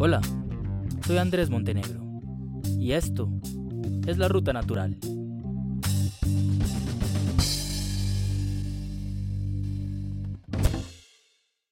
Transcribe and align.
Hola, 0.00 0.20
soy 1.04 1.18
Andrés 1.18 1.50
Montenegro 1.50 2.00
y 2.78 2.92
esto 2.92 3.28
es 4.06 4.16
la 4.16 4.28
Ruta 4.28 4.52
Natural. 4.52 4.96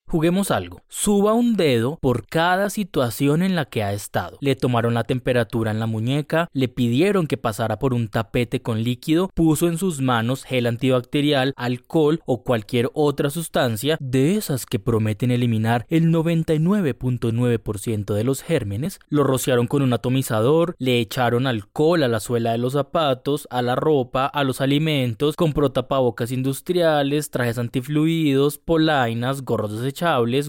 Juguemos 0.09 0.50
algo. 0.50 0.82
Suba 1.07 1.34
un 1.34 1.54
dedo 1.54 1.98
por 2.00 2.27
cada 2.27 2.68
situación 2.68 3.45
en 3.45 3.55
la 3.55 3.66
que 3.66 3.84
ha 3.84 3.93
estado. 3.93 4.38
Le 4.41 4.56
tomaron 4.56 4.95
la 4.95 5.05
temperatura 5.05 5.70
en 5.70 5.79
la 5.79 5.86
muñeca, 5.86 6.48
le 6.52 6.66
pidieron 6.66 7.29
que 7.29 7.36
pasara 7.36 7.79
por 7.79 7.95
un 7.95 8.09
tapete 8.09 8.61
con 8.61 8.82
líquido, 8.82 9.30
puso 9.32 9.69
en 9.69 9.79
sus 9.79 10.00
manos 10.00 10.42
gel 10.42 10.66
antibacterial, 10.66 11.55
alcohol 11.56 12.20
o 12.27 12.42
cualquier 12.42 12.91
otra 12.92 13.30
sustancia 13.30 13.96
de 14.00 14.34
esas 14.34 14.66
que 14.66 14.80
prometen 14.80 15.30
eliminar 15.30 15.87
el 15.91 16.12
99.9% 16.12 18.12
de 18.12 18.24
los 18.24 18.43
gérmenes, 18.43 18.98
lo 19.09 19.23
rociaron 19.23 19.68
con 19.68 19.82
un 19.82 19.93
atomizador, 19.93 20.74
le 20.80 20.98
echaron 20.98 21.46
alcohol 21.46 22.02
a 22.02 22.09
la 22.09 22.18
suela 22.18 22.51
de 22.51 22.59
los 22.59 22.73
zapatos, 22.73 23.46
a 23.52 23.62
la 23.62 23.77
ropa, 23.77 24.27
a 24.27 24.43
los 24.43 24.60
alimentos, 24.60 25.37
compró 25.37 25.70
tapabocas 25.70 26.32
industriales, 26.32 27.30
trajes 27.30 27.59
antifluidos, 27.59 28.59
polainas, 28.59 29.43
gorros 29.43 29.80
de 29.80 29.93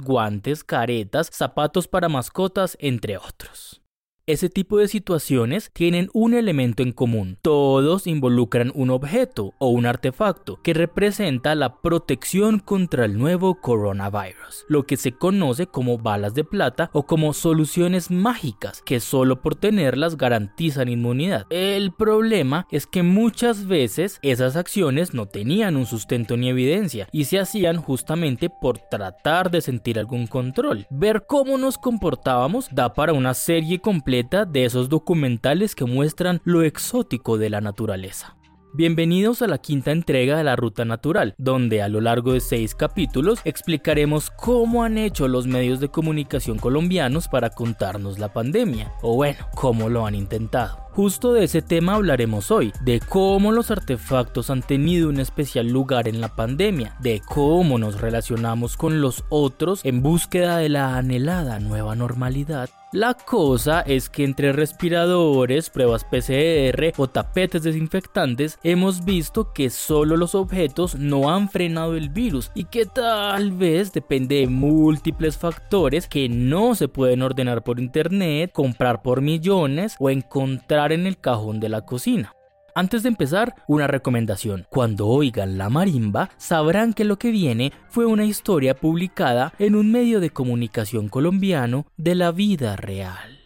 guantes, 0.03 0.46
caretas, 0.63 1.29
zapatos 1.33 1.87
para 1.87 2.09
mascotas, 2.09 2.77
entre 2.79 3.17
otros. 3.17 3.81
Ese 4.29 4.49
tipo 4.49 4.77
de 4.77 4.89
situaciones 4.89 5.71
tienen 5.71 6.09
un 6.11 6.33
elemento 6.33 6.83
en 6.83 6.91
común. 6.91 7.37
Todos 7.41 8.07
involucran 8.07 8.73
un 8.75 8.89
objeto 8.89 9.53
o 9.57 9.69
un 9.69 9.85
artefacto 9.85 10.59
que 10.63 10.73
representa 10.73 11.55
la 11.55 11.77
protección 11.77 12.59
contra 12.59 13.05
el 13.05 13.17
nuevo 13.17 13.61
coronavirus, 13.61 14.65
lo 14.67 14.83
que 14.83 14.97
se 14.97 15.13
conoce 15.13 15.67
como 15.67 15.97
balas 15.97 16.33
de 16.33 16.43
plata 16.43 16.89
o 16.91 17.03
como 17.03 17.31
soluciones 17.31 18.11
mágicas 18.11 18.81
que 18.85 18.99
solo 18.99 19.41
por 19.41 19.55
tenerlas 19.55 20.17
garantizan 20.17 20.89
inmunidad. 20.89 21.45
El 21.49 21.93
problema 21.93 22.67
es 22.69 22.85
que 22.85 23.03
muchas 23.03 23.65
veces 23.65 24.19
esas 24.23 24.57
acciones 24.57 25.13
no 25.13 25.27
tenían 25.27 25.77
un 25.77 25.85
sustento 25.85 26.35
ni 26.35 26.49
evidencia 26.49 27.07
y 27.13 27.23
se 27.23 27.39
hacían 27.39 27.77
justamente 27.77 28.49
por 28.49 28.77
tratar 28.77 29.51
de 29.51 29.61
sentir 29.61 29.97
algún 29.97 30.27
control. 30.27 30.85
Ver 30.89 31.23
cómo 31.25 31.57
nos 31.57 31.77
comportábamos 31.77 32.67
da 32.73 32.93
para 32.93 33.13
una 33.13 33.33
serie 33.33 33.79
completa 33.79 34.16
de 34.23 34.65
esos 34.65 34.89
documentales 34.89 35.75
que 35.75 35.85
muestran 35.85 36.41
lo 36.43 36.63
exótico 36.63 37.37
de 37.37 37.51
la 37.51 37.61
naturaleza. 37.61 38.35
Bienvenidos 38.73 39.43
a 39.43 39.47
la 39.47 39.59
quinta 39.59 39.91
entrega 39.91 40.37
de 40.37 40.43
la 40.43 40.55
Ruta 40.55 40.85
Natural, 40.85 41.35
donde 41.37 41.83
a 41.83 41.87
lo 41.87 42.01
largo 42.01 42.33
de 42.33 42.39
seis 42.39 42.73
capítulos 42.73 43.39
explicaremos 43.43 44.31
cómo 44.31 44.83
han 44.83 44.97
hecho 44.97 45.27
los 45.27 45.45
medios 45.45 45.79
de 45.79 45.89
comunicación 45.89 46.57
colombianos 46.57 47.27
para 47.27 47.51
contarnos 47.51 48.17
la 48.17 48.33
pandemia, 48.33 48.91
o 49.03 49.15
bueno, 49.15 49.47
cómo 49.53 49.87
lo 49.87 50.07
han 50.07 50.15
intentado. 50.15 50.79
Justo 50.93 51.33
de 51.33 51.43
ese 51.43 51.61
tema 51.61 51.93
hablaremos 51.93 52.49
hoy, 52.49 52.73
de 52.81 52.99
cómo 52.99 53.51
los 53.51 53.69
artefactos 53.69 54.49
han 54.49 54.63
tenido 54.63 55.09
un 55.09 55.19
especial 55.19 55.67
lugar 55.67 56.07
en 56.07 56.21
la 56.21 56.35
pandemia, 56.35 56.95
de 56.99 57.21
cómo 57.23 57.77
nos 57.77 58.01
relacionamos 58.01 58.77
con 58.77 58.99
los 58.99 59.25
otros 59.29 59.81
en 59.85 60.01
búsqueda 60.01 60.57
de 60.57 60.69
la 60.69 60.97
anhelada 60.97 61.59
nueva 61.59 61.95
normalidad. 61.95 62.69
La 62.93 63.15
cosa 63.15 63.81
es 63.81 64.09
que 64.09 64.23
entre 64.23 64.53
respiradores, 64.53 65.69
pruebas 65.69 66.05
PCR 66.05 66.93
o 66.95 67.07
tapetes 67.09 67.63
desinfectantes 67.63 68.59
hemos 68.63 69.03
visto 69.03 69.51
que 69.51 69.69
solo 69.69 70.15
los 70.15 70.35
objetos 70.35 70.95
no 70.95 71.29
han 71.29 71.49
frenado 71.49 71.97
el 71.97 72.07
virus 72.07 72.49
y 72.55 72.63
que 72.63 72.85
tal 72.85 73.51
vez 73.51 73.91
depende 73.91 74.37
de 74.37 74.47
múltiples 74.47 75.37
factores 75.37 76.07
que 76.07 76.29
no 76.29 76.75
se 76.75 76.87
pueden 76.87 77.23
ordenar 77.23 77.61
por 77.61 77.81
internet, 77.81 78.51
comprar 78.53 79.01
por 79.01 79.19
millones 79.19 79.97
o 79.99 80.09
encontrar 80.09 80.93
en 80.93 81.07
el 81.07 81.17
cajón 81.17 81.59
de 81.59 81.67
la 81.67 81.81
cocina. 81.81 82.36
Antes 82.77 83.01
de 83.01 83.09
empezar, 83.09 83.55
una 83.67 83.87
recomendación. 83.87 84.67
Cuando 84.69 85.07
oigan 85.07 85.57
la 85.57 85.67
marimba, 85.67 86.29
sabrán 86.37 86.93
que 86.93 87.05
lo 87.05 87.17
que 87.17 87.31
viene 87.31 87.73
fue 87.89 88.05
una 88.05 88.23
historia 88.23 88.75
publicada 88.75 89.51
en 89.57 89.73
un 89.73 89.91
medio 89.91 90.19
de 90.19 90.29
comunicación 90.29 91.09
colombiano 91.09 91.87
de 91.97 92.13
la 92.13 92.31
vida 92.31 92.75
real 92.75 93.36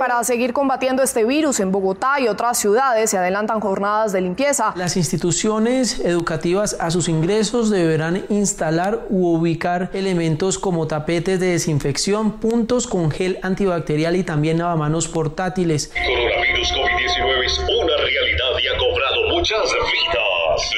para 0.00 0.24
seguir 0.24 0.54
combatiendo 0.54 1.02
este 1.02 1.26
virus 1.26 1.60
en 1.60 1.72
Bogotá 1.72 2.18
y 2.20 2.26
otras 2.26 2.56
ciudades 2.56 3.10
se 3.10 3.18
adelantan 3.18 3.60
jornadas 3.60 4.12
de 4.12 4.22
limpieza. 4.22 4.72
Las 4.74 4.96
instituciones 4.96 6.00
educativas 6.00 6.74
a 6.80 6.90
sus 6.90 7.06
ingresos 7.06 7.68
deberán 7.68 8.24
instalar 8.30 9.04
u 9.10 9.36
ubicar 9.36 9.90
elementos 9.92 10.58
como 10.58 10.86
tapetes 10.86 11.38
de 11.38 11.48
desinfección, 11.48 12.40
puntos 12.40 12.86
con 12.86 13.10
gel 13.10 13.40
antibacterial 13.42 14.16
y 14.16 14.22
también 14.24 14.56
lavamanos 14.56 15.06
portátiles. 15.06 15.88
coronavirus 15.88 16.72
COVID-19 16.72 17.44
es 17.44 17.58
una 17.58 17.96
realidad 17.98 18.52
y 18.62 18.68
ha 18.68 18.78
cobrado 18.78 19.28
muchas 19.28 19.70
vidas. 19.70 20.29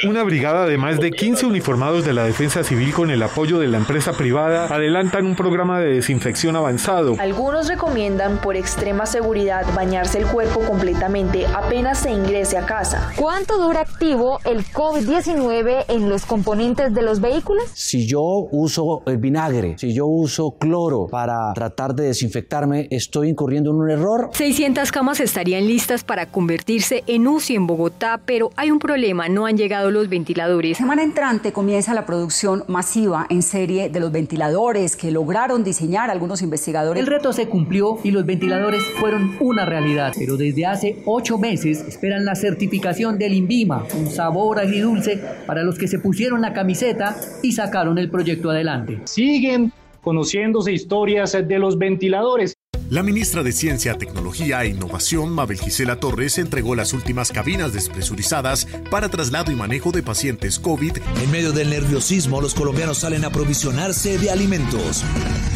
Una 0.04 0.22
brigada 0.25 0.66
de 0.66 0.78
más 0.78 0.98
de 0.98 1.10
15 1.10 1.47
uniformados 1.47 2.04
de 2.04 2.12
la 2.12 2.25
Defensa 2.25 2.65
Civil 2.65 2.93
con 2.93 3.10
el 3.10 3.22
apoyo 3.22 3.59
de 3.59 3.69
la 3.69 3.78
empresa 3.78 4.12
privada 4.12 4.66
adelantan 4.66 5.26
un 5.26 5.34
programa 5.34 5.81
de 5.81 5.94
desinfección 5.94 6.56
avanzado. 6.56 7.16
Algunos 7.19 7.69
recomiendan 7.69 8.38
por 8.38 8.56
extrema 8.56 9.06
seguridad 9.06 9.65
bañarse 9.75 10.19
el 10.19 10.26
cuerpo 10.26 10.60
completamente 10.60 11.47
apenas 11.47 12.00
se 12.00 12.10
ingrese 12.10 12.59
a 12.59 12.66
casa. 12.66 13.12
¿Cuánto 13.16 13.59
dura 13.59 13.81
activo 13.81 14.38
el 14.44 14.65
COVID-19 14.65 15.87
en 15.88 16.09
los 16.09 16.26
componentes 16.26 16.94
de 16.94 17.03
los 17.03 17.21
vehículos? 17.21 17.65
Si 17.75 18.06
yo 18.06 18.22
uso 18.50 19.03
el 19.06 19.19
vinagre, 19.19 19.78
si 19.78 19.94
yo 19.94 20.06
uso 20.06 20.56
cloro 20.59 21.06
para 21.10 21.53
tratar 21.54 21.94
de 21.94 22.04
desinfectarme, 22.04 22.88
¿estoy 22.91 23.31
incurriendo 23.31 23.71
en 23.71 23.76
un 23.76 23.91
error? 23.91 24.31
600 24.32 24.91
camas 24.92 25.21
estarían 25.21 25.66
listas 25.66 26.04
para 26.04 26.26
convertirse 26.26 27.04
en 27.06 27.26
UCI 27.26 27.56
en 27.56 27.66
Bogotá, 27.66 28.21
pero 28.25 28.50
hay 28.56 28.71
un 28.71 28.78
problema, 28.78 29.28
no 29.28 29.47
han 29.47 29.56
llegado 29.56 29.72
los 29.81 30.09
ventiladores. 30.09 30.77
Semana 30.77 31.03
entrante 31.03 31.53
comienza 31.53 31.94
la 31.94 32.05
producción 32.05 32.65
masiva 32.69 33.27
en 33.31 33.43
serie 33.43 33.88
de 33.88 34.00
los 34.00 34.12
ventiladores 34.12 34.97
que 34.97 35.10
lograron 35.10 35.65
diseñar 35.65 36.10
algunos 36.10 36.43
investigadores. 36.43 37.00
El 37.00 37.06
reto 37.06 37.33
se 37.33 37.49
cumplió 37.49 37.99
y 38.05 38.10
los 38.10 38.27
ventiladores 38.27 38.84
fueron 39.00 39.34
una 39.41 39.65
realidad, 39.65 40.12
pero 40.16 40.37
desde 40.37 40.66
hace 40.66 41.03
ocho 41.06 41.38
meses 41.38 41.84
esperan 41.88 42.27
la 42.27 42.34
certificación 42.34 43.19
del 43.19 43.33
INVIMA, 43.33 43.84
un 43.99 44.10
sabor 44.10 44.59
agridulce 44.59 45.19
para 45.47 45.62
los 45.62 45.78
que 45.78 45.89
se 45.89 45.99
pusieron 45.99 46.43
la 46.43 46.53
camiseta 46.53 47.16
y 47.43 47.53
sacaron 47.53 47.97
el 47.97 48.10
proyecto 48.10 48.50
adelante. 48.50 49.00
Siguen 49.04 49.72
conociéndose 50.03 50.72
historias 50.72 51.33
de 51.33 51.59
los 51.59 51.78
ventiladores. 51.78 52.54
La 52.92 53.03
ministra 53.03 53.42
de 53.42 53.53
Ciencia, 53.53 53.97
Tecnología 53.97 54.62
e 54.62 54.69
Innovación, 54.69 55.32
Mabel 55.32 55.58
Gisela 55.58 55.97
Torres, 55.97 56.36
entregó 56.36 56.75
las 56.75 56.92
últimas 56.92 57.32
cabinas 57.32 57.72
despresurizadas 57.72 58.66
para 58.91 59.08
traslado 59.08 59.50
y 59.50 59.54
manejo 59.54 59.92
de 59.92 60.03
pacientes 60.03 60.58
COVID. 60.58 60.98
En 61.22 61.30
medio 61.30 61.53
del 61.53 61.70
nerviosismo, 61.70 62.42
los 62.42 62.53
colombianos 62.53 62.98
salen 62.98 63.25
a 63.25 63.30
provisionarse 63.30 64.19
de 64.19 64.30
alimentos. 64.30 65.04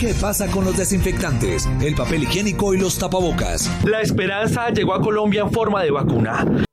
¿Qué 0.01 0.15
pasa 0.15 0.47
con 0.47 0.65
los 0.65 0.79
desinfectantes, 0.79 1.69
el 1.83 1.95
papel 1.95 2.23
higiénico 2.23 2.73
y 2.73 2.79
los 2.79 2.99
tapabocas? 2.99 3.71
La 3.85 4.01
esperanza 4.01 4.71
llegó 4.71 4.95
a 4.95 5.03
Colombia 5.03 5.43
en 5.43 5.53
forma 5.53 5.83
de 5.83 5.91
vacuna. 5.91 6.66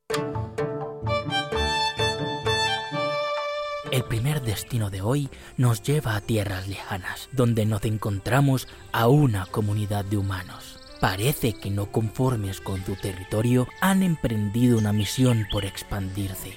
Destino 4.63 4.90
de 4.90 5.01
hoy 5.01 5.29
nos 5.57 5.84
lleva 5.84 6.16
a 6.16 6.22
tierras 6.22 6.69
lejanas, 6.69 7.28
donde 7.34 7.66
nos 7.66 7.84
encontramos 7.84 8.69
a 8.94 9.09
una 9.09 9.46
comunidad 9.46 10.06
de 10.06 10.16
humanos. 10.16 10.79
Parece 11.01 11.51
que 11.51 11.69
no 11.69 11.91
conformes 11.91 12.62
con 12.62 12.84
su 12.85 12.96
territorio, 12.96 13.68
han 13.81 14.03
emprendido 14.03 14.78
una 14.78 14.94
misión 14.94 15.47
por 15.51 15.66
expandirse. 15.66 16.53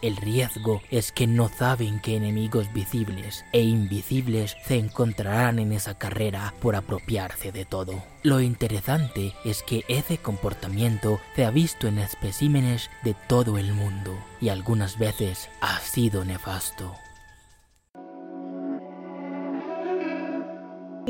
El 0.00 0.16
riesgo 0.16 0.80
es 0.90 1.12
que 1.12 1.26
no 1.26 1.50
saben 1.50 2.00
qué 2.00 2.16
enemigos 2.16 2.72
visibles 2.72 3.44
e 3.52 3.60
invisibles 3.60 4.56
se 4.64 4.78
encontrarán 4.78 5.58
en 5.58 5.72
esa 5.72 5.98
carrera 5.98 6.54
por 6.62 6.76
apropiarse 6.76 7.52
de 7.52 7.66
todo. 7.66 8.02
Lo 8.22 8.40
interesante 8.40 9.34
es 9.44 9.62
que 9.62 9.84
ese 9.88 10.16
comportamiento 10.16 11.20
se 11.36 11.44
ha 11.44 11.50
visto 11.50 11.88
en 11.88 11.98
especímenes 11.98 12.88
de 13.04 13.14
todo 13.28 13.58
el 13.58 13.74
mundo 13.74 14.18
y 14.40 14.48
algunas 14.48 14.98
veces 14.98 15.50
ha 15.60 15.78
sido 15.80 16.24
nefasto. 16.24 16.94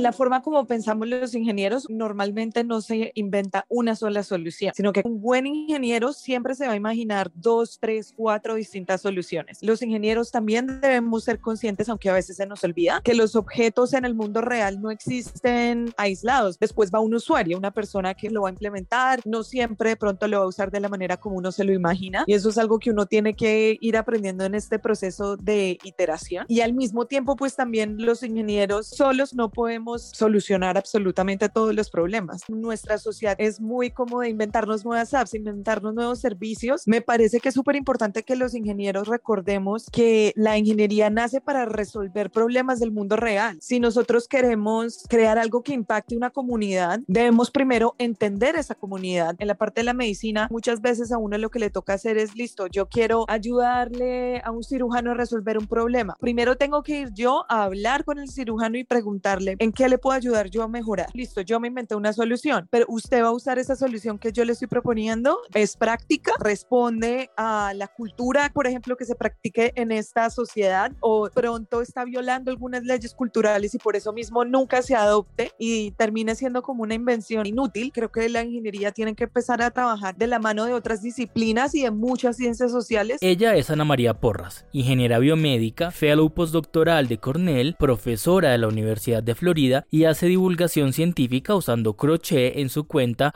La 0.00 0.12
forma 0.12 0.40
como 0.40 0.66
pensamos 0.66 1.06
los 1.08 1.34
ingenieros 1.34 1.86
normalmente 1.90 2.64
no 2.64 2.80
se 2.80 3.12
inventa 3.14 3.66
una 3.68 3.94
sola 3.94 4.22
solución, 4.22 4.72
sino 4.74 4.94
que 4.94 5.02
un 5.04 5.20
buen 5.20 5.46
ingeniero 5.46 6.14
siempre 6.14 6.54
se 6.54 6.66
va 6.66 6.72
a 6.72 6.76
imaginar 6.76 7.30
dos, 7.34 7.78
tres, 7.78 8.14
cuatro 8.16 8.54
distintas 8.54 9.02
soluciones. 9.02 9.58
Los 9.60 9.82
ingenieros 9.82 10.30
también 10.30 10.80
debemos 10.80 11.24
ser 11.24 11.38
conscientes, 11.38 11.90
aunque 11.90 12.08
a 12.08 12.14
veces 12.14 12.38
se 12.38 12.46
nos 12.46 12.64
olvida, 12.64 13.02
que 13.04 13.12
los 13.12 13.36
objetos 13.36 13.92
en 13.92 14.06
el 14.06 14.14
mundo 14.14 14.40
real 14.40 14.80
no 14.80 14.90
existen 14.90 15.92
aislados. 15.98 16.58
Después 16.58 16.90
va 16.90 17.00
un 17.00 17.12
usuario, 17.12 17.58
una 17.58 17.70
persona 17.70 18.14
que 18.14 18.30
lo 18.30 18.42
va 18.42 18.48
a 18.48 18.52
implementar, 18.52 19.20
no 19.26 19.42
siempre 19.42 19.90
de 19.90 19.96
pronto 19.96 20.26
lo 20.28 20.38
va 20.38 20.44
a 20.44 20.48
usar 20.48 20.70
de 20.70 20.80
la 20.80 20.88
manera 20.88 21.18
como 21.18 21.36
uno 21.36 21.52
se 21.52 21.64
lo 21.64 21.74
imagina 21.74 22.24
y 22.26 22.32
eso 22.32 22.48
es 22.48 22.56
algo 22.56 22.78
que 22.78 22.90
uno 22.90 23.04
tiene 23.04 23.34
que 23.34 23.76
ir 23.82 23.98
aprendiendo 23.98 24.44
en 24.44 24.54
este 24.54 24.78
proceso 24.78 25.36
de 25.36 25.78
iteración 25.84 26.46
y 26.48 26.60
al 26.60 26.72
mismo 26.72 27.04
tiempo 27.04 27.36
pues 27.36 27.54
también 27.54 27.96
los 27.98 28.22
ingenieros 28.22 28.86
solos 28.86 29.34
no 29.34 29.50
podemos 29.50 29.89
solucionar 29.98 30.76
absolutamente 30.76 31.48
todos 31.48 31.74
los 31.74 31.90
problemas. 31.90 32.42
Nuestra 32.48 32.98
sociedad 32.98 33.34
es 33.38 33.60
muy 33.60 33.90
como 33.90 34.20
de 34.20 34.28
inventarnos 34.28 34.84
nuevas 34.84 35.14
apps, 35.14 35.34
inventarnos 35.34 35.94
nuevos 35.94 36.20
servicios. 36.20 36.82
Me 36.86 37.00
parece 37.00 37.40
que 37.40 37.48
es 37.48 37.54
súper 37.54 37.76
importante 37.76 38.22
que 38.22 38.36
los 38.36 38.54
ingenieros 38.54 39.08
recordemos 39.08 39.86
que 39.90 40.32
la 40.36 40.58
ingeniería 40.58 41.10
nace 41.10 41.40
para 41.40 41.64
resolver 41.66 42.30
problemas 42.30 42.80
del 42.80 42.92
mundo 42.92 43.16
real. 43.16 43.58
Si 43.60 43.80
nosotros 43.80 44.28
queremos 44.28 45.04
crear 45.08 45.38
algo 45.38 45.62
que 45.62 45.72
impacte 45.72 46.16
una 46.16 46.30
comunidad, 46.30 47.00
debemos 47.06 47.50
primero 47.50 47.94
entender 47.98 48.56
esa 48.56 48.74
comunidad. 48.74 49.34
En 49.38 49.48
la 49.48 49.54
parte 49.54 49.80
de 49.80 49.84
la 49.84 49.94
medicina, 49.94 50.48
muchas 50.50 50.80
veces 50.80 51.12
a 51.12 51.18
uno 51.18 51.38
lo 51.38 51.50
que 51.50 51.58
le 51.58 51.70
toca 51.70 51.94
hacer 51.94 52.18
es, 52.18 52.34
listo, 52.34 52.66
yo 52.66 52.86
quiero 52.86 53.24
ayudarle 53.28 54.40
a 54.44 54.50
un 54.50 54.62
cirujano 54.62 55.12
a 55.12 55.14
resolver 55.14 55.58
un 55.58 55.66
problema. 55.66 56.16
Primero 56.20 56.56
tengo 56.56 56.82
que 56.82 57.00
ir 57.00 57.12
yo 57.14 57.44
a 57.48 57.64
hablar 57.64 58.04
con 58.04 58.18
el 58.18 58.28
cirujano 58.28 58.78
y 58.78 58.84
preguntarle 58.84 59.56
en 59.58 59.69
qué 59.72 59.88
le 59.88 59.98
puedo 59.98 60.16
ayudar 60.16 60.50
yo 60.50 60.62
a 60.62 60.68
mejorar. 60.68 61.08
Listo, 61.14 61.40
yo 61.40 61.60
me 61.60 61.68
inventé 61.68 61.94
una 61.94 62.12
solución, 62.12 62.68
pero 62.70 62.86
usted 62.88 63.22
va 63.22 63.28
a 63.28 63.32
usar 63.32 63.58
esa 63.58 63.76
solución 63.76 64.18
que 64.18 64.32
yo 64.32 64.44
le 64.44 64.52
estoy 64.52 64.68
proponiendo, 64.68 65.38
es 65.54 65.76
práctica, 65.76 66.32
responde 66.38 67.30
a 67.36 67.72
la 67.74 67.88
cultura, 67.88 68.50
por 68.52 68.66
ejemplo, 68.66 68.96
que 68.96 69.04
se 69.04 69.14
practique 69.14 69.72
en 69.76 69.92
esta 69.92 70.30
sociedad 70.30 70.92
o 71.00 71.28
pronto 71.30 71.82
está 71.82 72.04
violando 72.04 72.50
algunas 72.50 72.84
leyes 72.84 73.14
culturales 73.14 73.74
y 73.74 73.78
por 73.78 73.96
eso 73.96 74.12
mismo 74.12 74.44
nunca 74.44 74.82
se 74.82 74.94
adopte 74.94 75.52
y 75.58 75.92
termine 75.92 76.34
siendo 76.34 76.62
como 76.62 76.82
una 76.82 76.94
invención 76.94 77.46
inútil. 77.46 77.92
Creo 77.92 78.10
que 78.10 78.28
la 78.28 78.42
ingeniería 78.42 78.92
tiene 78.92 79.14
que 79.14 79.24
empezar 79.24 79.62
a 79.62 79.70
trabajar 79.70 80.16
de 80.16 80.26
la 80.26 80.38
mano 80.38 80.64
de 80.64 80.74
otras 80.74 81.02
disciplinas 81.02 81.74
y 81.74 81.82
de 81.82 81.90
muchas 81.90 82.36
ciencias 82.36 82.70
sociales. 82.70 83.18
Ella 83.20 83.54
es 83.54 83.70
Ana 83.70 83.84
María 83.84 84.14
Porras, 84.14 84.64
ingeniera 84.72 85.18
biomédica, 85.18 85.90
fellow 85.90 86.30
postdoctoral 86.30 87.08
de 87.08 87.18
Cornell, 87.18 87.76
profesora 87.78 88.50
de 88.50 88.58
la 88.58 88.68
Universidad 88.68 89.22
de 89.22 89.34
Florida 89.34 89.59
y 89.90 90.04
hace 90.04 90.26
divulgación 90.26 90.92
científica 90.92 91.54
usando 91.54 91.94
crochet 91.94 92.56
en 92.56 92.68
su 92.68 92.84
cuenta 92.84 93.30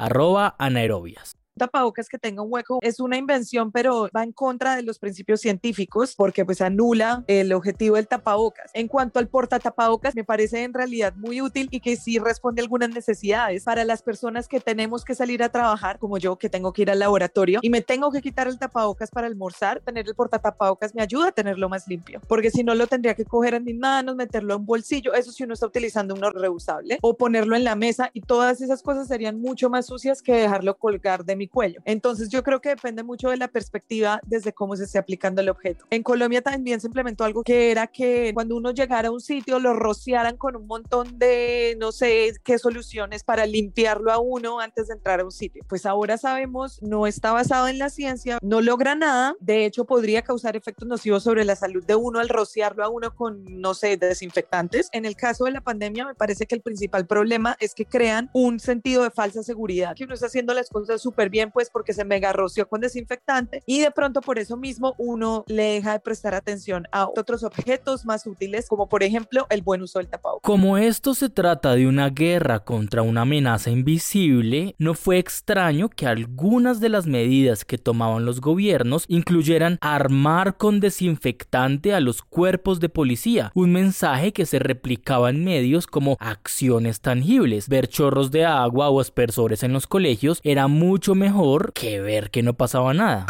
anaerobias 0.58 1.36
tapabocas 1.56 2.08
que 2.08 2.18
tenga 2.18 2.42
un 2.42 2.52
hueco 2.52 2.78
es 2.82 3.00
una 3.00 3.16
invención, 3.16 3.70
pero 3.70 4.08
va 4.14 4.24
en 4.24 4.32
contra 4.32 4.76
de 4.76 4.82
los 4.82 4.98
principios 4.98 5.40
científicos 5.40 6.14
porque 6.16 6.44
pues 6.44 6.60
anula 6.60 7.24
el 7.26 7.52
objetivo 7.52 7.96
del 7.96 8.08
tapabocas. 8.08 8.70
En 8.74 8.88
cuanto 8.88 9.18
al 9.18 9.28
porta 9.28 9.58
tapabocas, 9.58 10.14
me 10.14 10.24
parece 10.24 10.64
en 10.64 10.74
realidad 10.74 11.14
muy 11.16 11.40
útil 11.40 11.68
y 11.70 11.80
que 11.80 11.96
sí 11.96 12.18
responde 12.18 12.60
a 12.60 12.64
algunas 12.64 12.90
necesidades 12.90 13.64
para 13.64 13.84
las 13.84 14.02
personas 14.02 14.48
que 14.48 14.60
tenemos 14.60 15.04
que 15.04 15.14
salir 15.14 15.42
a 15.42 15.48
trabajar, 15.48 15.98
como 15.98 16.18
yo 16.18 16.36
que 16.36 16.48
tengo 16.48 16.72
que 16.72 16.82
ir 16.82 16.90
al 16.90 16.98
laboratorio 16.98 17.60
y 17.62 17.70
me 17.70 17.82
tengo 17.82 18.10
que 18.10 18.20
quitar 18.20 18.48
el 18.48 18.58
tapabocas 18.58 19.10
para 19.10 19.26
almorzar, 19.26 19.80
tener 19.80 20.06
el 20.06 20.14
porta 20.14 20.38
tapabocas 20.38 20.94
me 20.94 21.02
ayuda 21.02 21.28
a 21.28 21.32
tenerlo 21.32 21.68
más 21.68 21.86
limpio, 21.86 22.20
porque 22.28 22.50
si 22.50 22.64
no 22.64 22.74
lo 22.74 22.86
tendría 22.86 23.14
que 23.14 23.24
coger 23.24 23.54
en 23.54 23.64
mis 23.64 23.76
manos, 23.76 24.16
meterlo 24.16 24.54
en 24.54 24.60
un 24.60 24.66
bolsillo, 24.66 25.14
eso 25.14 25.30
si 25.30 25.44
uno 25.44 25.54
está 25.54 25.66
utilizando 25.66 26.14
uno 26.14 26.30
reusable, 26.30 26.98
o 27.02 27.16
ponerlo 27.16 27.56
en 27.56 27.64
la 27.64 27.76
mesa 27.76 28.10
y 28.12 28.20
todas 28.22 28.60
esas 28.60 28.82
cosas 28.82 29.08
serían 29.08 29.40
mucho 29.40 29.70
más 29.70 29.86
sucias 29.86 30.22
que 30.22 30.34
dejarlo 30.34 30.76
colgar 30.76 31.24
de 31.24 31.36
mi 31.36 31.43
cuello. 31.48 31.80
Entonces 31.84 32.28
yo 32.28 32.42
creo 32.42 32.60
que 32.60 32.70
depende 32.70 33.02
mucho 33.02 33.30
de 33.30 33.36
la 33.36 33.48
perspectiva 33.48 34.20
desde 34.26 34.52
cómo 34.52 34.76
se 34.76 34.84
esté 34.84 34.98
aplicando 34.98 35.40
el 35.40 35.48
objeto. 35.48 35.86
En 35.90 36.02
Colombia 36.02 36.42
también 36.42 36.80
se 36.80 36.86
implementó 36.86 37.24
algo 37.24 37.42
que 37.42 37.70
era 37.70 37.86
que 37.86 38.32
cuando 38.34 38.56
uno 38.56 38.72
llegara 38.72 39.08
a 39.08 39.12
un 39.12 39.20
sitio 39.20 39.58
lo 39.58 39.74
rociaran 39.74 40.36
con 40.36 40.56
un 40.56 40.66
montón 40.66 41.18
de 41.18 41.76
no 41.78 41.92
sé 41.92 42.32
qué 42.42 42.58
soluciones 42.58 43.24
para 43.24 43.46
limpiarlo 43.46 44.12
a 44.12 44.18
uno 44.18 44.60
antes 44.60 44.88
de 44.88 44.94
entrar 44.94 45.20
a 45.20 45.24
un 45.24 45.32
sitio. 45.32 45.64
Pues 45.68 45.86
ahora 45.86 46.18
sabemos, 46.18 46.82
no 46.82 47.06
está 47.06 47.32
basado 47.32 47.68
en 47.68 47.78
la 47.78 47.90
ciencia, 47.90 48.38
no 48.42 48.60
logra 48.60 48.94
nada, 48.94 49.34
de 49.40 49.66
hecho 49.66 49.84
podría 49.84 50.22
causar 50.22 50.56
efectos 50.56 50.88
nocivos 50.88 51.22
sobre 51.22 51.44
la 51.44 51.56
salud 51.56 51.84
de 51.84 51.94
uno 51.94 52.20
al 52.20 52.28
rociarlo 52.28 52.84
a 52.84 52.88
uno 52.88 53.14
con 53.14 53.44
no 53.60 53.74
sé, 53.74 53.96
desinfectantes. 53.96 54.88
En 54.92 55.04
el 55.04 55.16
caso 55.16 55.44
de 55.44 55.52
la 55.52 55.60
pandemia 55.60 56.06
me 56.06 56.14
parece 56.14 56.46
que 56.46 56.54
el 56.54 56.60
principal 56.60 57.06
problema 57.06 57.56
es 57.60 57.74
que 57.74 57.86
crean 57.86 58.30
un 58.32 58.60
sentido 58.60 59.02
de 59.02 59.10
falsa 59.10 59.42
seguridad, 59.42 59.94
que 59.96 60.04
uno 60.04 60.14
está 60.14 60.26
haciendo 60.26 60.54
las 60.54 60.68
cosas 60.68 61.00
súper 61.00 61.30
bien 61.34 61.50
pues 61.50 61.68
porque 61.68 61.92
se 61.92 62.04
mega 62.04 62.32
roció 62.32 62.68
con 62.68 62.80
desinfectante 62.80 63.64
y 63.66 63.80
de 63.80 63.90
pronto 63.90 64.20
por 64.20 64.38
eso 64.38 64.56
mismo 64.56 64.94
uno 64.98 65.44
le 65.48 65.64
deja 65.64 65.94
de 65.94 65.98
prestar 65.98 66.32
atención 66.32 66.86
a 66.92 67.08
otros 67.08 67.42
objetos 67.42 68.06
más 68.06 68.24
útiles 68.24 68.68
como 68.68 68.88
por 68.88 69.02
ejemplo 69.02 69.48
el 69.50 69.62
buen 69.62 69.82
uso 69.82 69.98
del 69.98 70.06
tapabocas. 70.06 70.42
Como 70.44 70.78
esto 70.78 71.12
se 71.12 71.28
trata 71.30 71.74
de 71.74 71.88
una 71.88 72.10
guerra 72.10 72.60
contra 72.60 73.02
una 73.02 73.22
amenaza 73.22 73.70
invisible, 73.70 74.76
no 74.78 74.94
fue 74.94 75.18
extraño 75.18 75.88
que 75.88 76.06
algunas 76.06 76.78
de 76.78 76.88
las 76.88 77.06
medidas 77.06 77.64
que 77.64 77.78
tomaban 77.78 78.24
los 78.24 78.40
gobiernos 78.40 79.06
incluyeran 79.08 79.78
armar 79.80 80.56
con 80.56 80.78
desinfectante 80.78 81.94
a 81.94 82.00
los 82.00 82.22
cuerpos 82.22 82.78
de 82.78 82.88
policía, 82.88 83.50
un 83.56 83.72
mensaje 83.72 84.32
que 84.32 84.46
se 84.46 84.60
replicaba 84.60 85.30
en 85.30 85.42
medios 85.42 85.88
como 85.88 86.16
acciones 86.20 87.00
tangibles. 87.00 87.68
Ver 87.68 87.88
chorros 87.88 88.30
de 88.30 88.44
agua 88.44 88.88
o 88.88 89.00
aspersores 89.00 89.64
en 89.64 89.72
los 89.72 89.88
colegios 89.88 90.40
era 90.44 90.68
mucho 90.68 91.16
mejor 91.24 91.72
que 91.72 92.02
ver 92.02 92.30
que 92.30 92.42
no 92.42 92.52
pasaba 92.52 92.92
nada 92.92 93.24